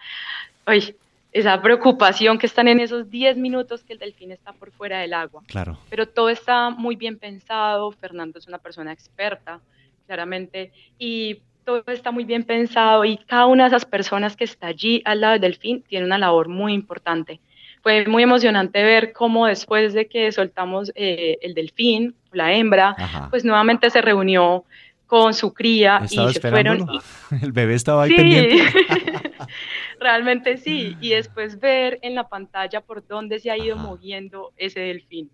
[0.64, 0.94] ay,
[1.32, 5.14] esa preocupación que están en esos 10 minutos que el delfín está por fuera del
[5.14, 5.42] agua.
[5.46, 5.78] Claro.
[5.88, 9.60] Pero todo está muy bien pensado, Fernando es una persona experta,
[10.06, 14.66] claramente, y todo está muy bien pensado y cada una de esas personas que está
[14.68, 17.40] allí al lado del delfín tiene una labor muy importante.
[17.82, 22.94] Fue muy emocionante ver cómo después de que soltamos eh, el delfín, la hembra,
[23.30, 24.64] pues nuevamente se reunió
[25.06, 26.86] con su cría y se fueron.
[27.42, 28.62] El bebé estaba ahí pendiente.
[30.00, 30.96] Realmente sí.
[31.00, 35.30] Y después ver en la pantalla por dónde se ha ido moviendo ese delfín.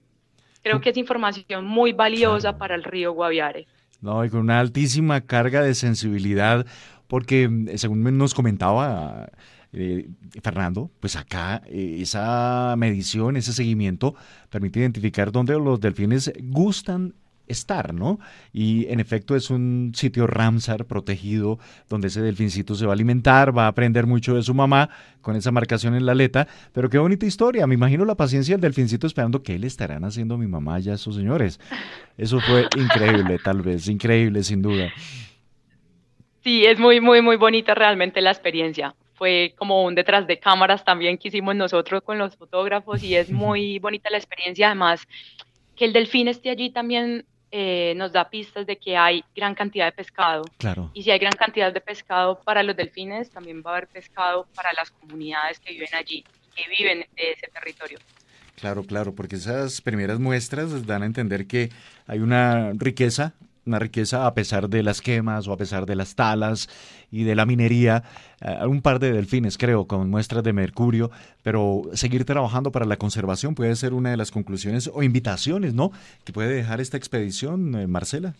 [0.62, 3.66] Creo que es información muy valiosa para el río Guaviare.
[4.00, 6.66] No, y con una altísima carga de sensibilidad,
[7.06, 9.30] porque mm, según nos comentaba
[9.72, 10.08] eh,
[10.42, 14.14] Fernando, pues acá eh, esa medición, ese seguimiento
[14.50, 17.14] permite identificar dónde los delfines gustan
[17.46, 18.18] estar, ¿no?
[18.52, 23.56] Y en efecto es un sitio Ramsar protegido donde ese delfincito se va a alimentar,
[23.56, 24.90] va a aprender mucho de su mamá
[25.20, 28.62] con esa marcación en la aleta, pero qué bonita historia, me imagino la paciencia del
[28.62, 31.60] delfincito esperando qué le estarán haciendo mi mamá ya esos señores.
[32.16, 34.92] Eso fue increíble, tal vez, increíble sin duda.
[36.46, 38.94] Sí, es muy, muy, muy bonita realmente la experiencia.
[39.14, 43.30] Fue como un detrás de cámaras también que hicimos nosotros con los fotógrafos y es
[43.32, 44.68] muy bonita la experiencia.
[44.68, 45.08] Además,
[45.74, 47.26] que el delfín esté allí también
[47.58, 50.44] eh, nos da pistas de que hay gran cantidad de pescado.
[50.58, 50.90] Claro.
[50.92, 54.46] Y si hay gran cantidad de pescado para los delfines, también va a haber pescado
[54.54, 56.22] para las comunidades que viven allí,
[56.54, 57.98] que viven de ese territorio.
[58.56, 61.70] Claro, claro, porque esas primeras muestras dan a entender que
[62.06, 63.32] hay una riqueza
[63.66, 66.68] una riqueza a pesar de las quemas o a pesar de las talas
[67.10, 68.04] y de la minería.
[68.40, 71.10] Eh, un par de delfines, creo, con muestras de mercurio,
[71.42, 75.90] pero seguir trabajando para la conservación puede ser una de las conclusiones o invitaciones, ¿no?
[76.24, 78.34] Que puede dejar esta expedición, eh, Marcela.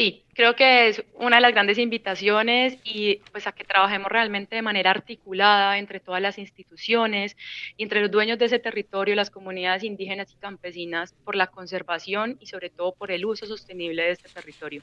[0.00, 4.56] Sí, creo que es una de las grandes invitaciones y pues a que trabajemos realmente
[4.56, 7.36] de manera articulada entre todas las instituciones
[7.76, 12.46] entre los dueños de ese territorio, las comunidades indígenas y campesinas por la conservación y
[12.46, 14.80] sobre todo por el uso sostenible de este territorio.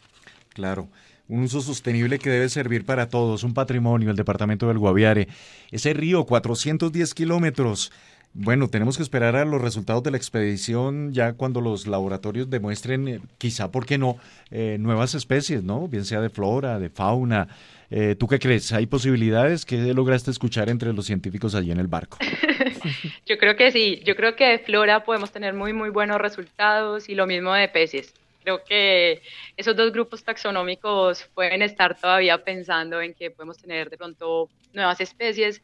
[0.54, 0.88] Claro,
[1.28, 5.30] un uso sostenible que debe servir para todos, un patrimonio, el departamento del Guaviare.
[5.72, 7.92] Ese río, 410 kilómetros,
[8.40, 13.08] bueno, tenemos que esperar a los resultados de la expedición ya cuando los laboratorios demuestren,
[13.08, 14.18] eh, quizá, ¿por qué no?,
[14.52, 15.88] eh, nuevas especies, ¿no?
[15.88, 17.48] Bien sea de flora, de fauna.
[17.90, 18.72] Eh, ¿Tú qué crees?
[18.74, 19.66] ¿Hay posibilidades?
[19.66, 22.20] ¿Qué lograste escuchar entre los científicos allí en el barco?
[23.26, 27.10] yo creo que sí, yo creo que de flora podemos tener muy, muy buenos resultados
[27.10, 28.14] y lo mismo de peces.
[28.44, 29.24] Creo que
[29.58, 35.02] esos dos grupos taxonómicos pueden estar todavía pensando en que podemos tener de pronto nuevas
[35.02, 35.62] especies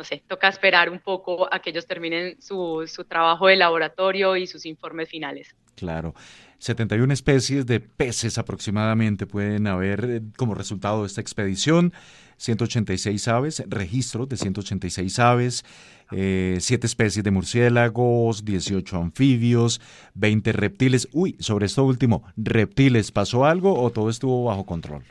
[0.00, 4.34] no sé, toca esperar un poco a que ellos terminen su, su trabajo de laboratorio
[4.34, 5.54] y sus informes finales.
[5.76, 6.14] Claro.
[6.56, 11.92] 71 especies de peces aproximadamente pueden haber eh, como resultado de esta expedición.
[12.38, 15.66] 186 aves, registros de 186 aves,
[16.12, 19.82] eh, 7 especies de murciélagos, 18 anfibios,
[20.14, 21.08] 20 reptiles.
[21.12, 25.04] Uy, sobre esto último, ¿reptiles pasó algo o todo estuvo bajo control?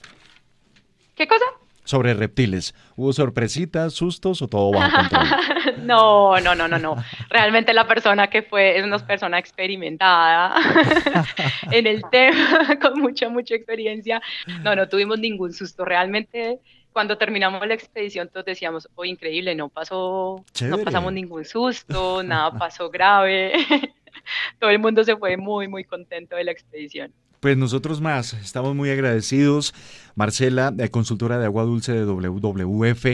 [1.13, 1.45] ¿Qué cosa?
[1.89, 2.75] Sobre reptiles.
[2.95, 5.87] ¿Hubo sorpresitas, sustos o todo bajo control?
[5.87, 7.03] no, no, no, no, no.
[7.29, 10.53] Realmente la persona que fue es una persona experimentada
[11.71, 14.21] en el tema, con mucha, mucha experiencia.
[14.61, 15.83] No, no tuvimos ningún susto.
[15.83, 16.59] Realmente
[16.93, 22.51] cuando terminamos la expedición todos decíamos, oh, increíble, no pasó, no pasamos ningún susto, nada
[22.51, 23.53] pasó grave.
[24.59, 27.11] Todo el mundo se fue muy, muy contento de la expedición.
[27.39, 29.73] Pues nosotros más, estamos muy agradecidos.
[30.15, 33.05] Marcela, consultora de agua dulce de WWF,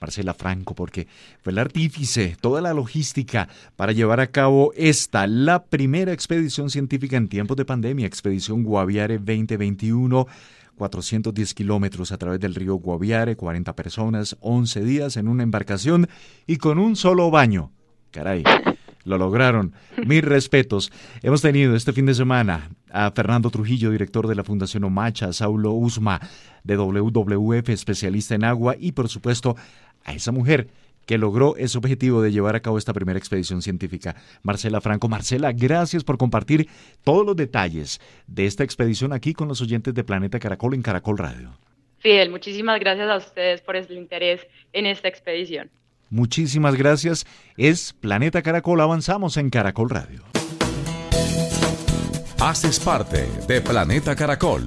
[0.00, 1.06] Marcela Franco, porque
[1.42, 7.18] fue el artífice, toda la logística para llevar a cabo esta, la primera expedición científica
[7.18, 10.26] en tiempos de pandemia, Expedición Guaviare 2021.
[10.76, 16.08] 410 kilómetros a través del río Guaviare, 40 personas, 11 días en una embarcación
[16.48, 17.70] y con un solo baño.
[18.10, 18.42] Caray.
[19.04, 19.72] Lo lograron.
[20.06, 20.90] Mis respetos.
[21.22, 25.32] Hemos tenido este fin de semana a Fernando Trujillo, director de la Fundación Omacha, a
[25.32, 26.20] Saulo Usma,
[26.62, 29.56] de WWF, especialista en agua, y por supuesto
[30.04, 30.68] a esa mujer
[31.06, 35.08] que logró ese objetivo de llevar a cabo esta primera expedición científica, Marcela Franco.
[35.08, 36.68] Marcela, gracias por compartir
[37.02, 41.18] todos los detalles de esta expedición aquí con los oyentes de Planeta Caracol en Caracol
[41.18, 41.58] Radio.
[41.98, 45.70] Fidel, muchísimas gracias a ustedes por el interés en esta expedición.
[46.14, 47.26] Muchísimas gracias.
[47.56, 48.80] Es Planeta Caracol.
[48.80, 50.22] Avanzamos en Caracol Radio.
[52.38, 54.64] Haces parte de Planeta Caracol.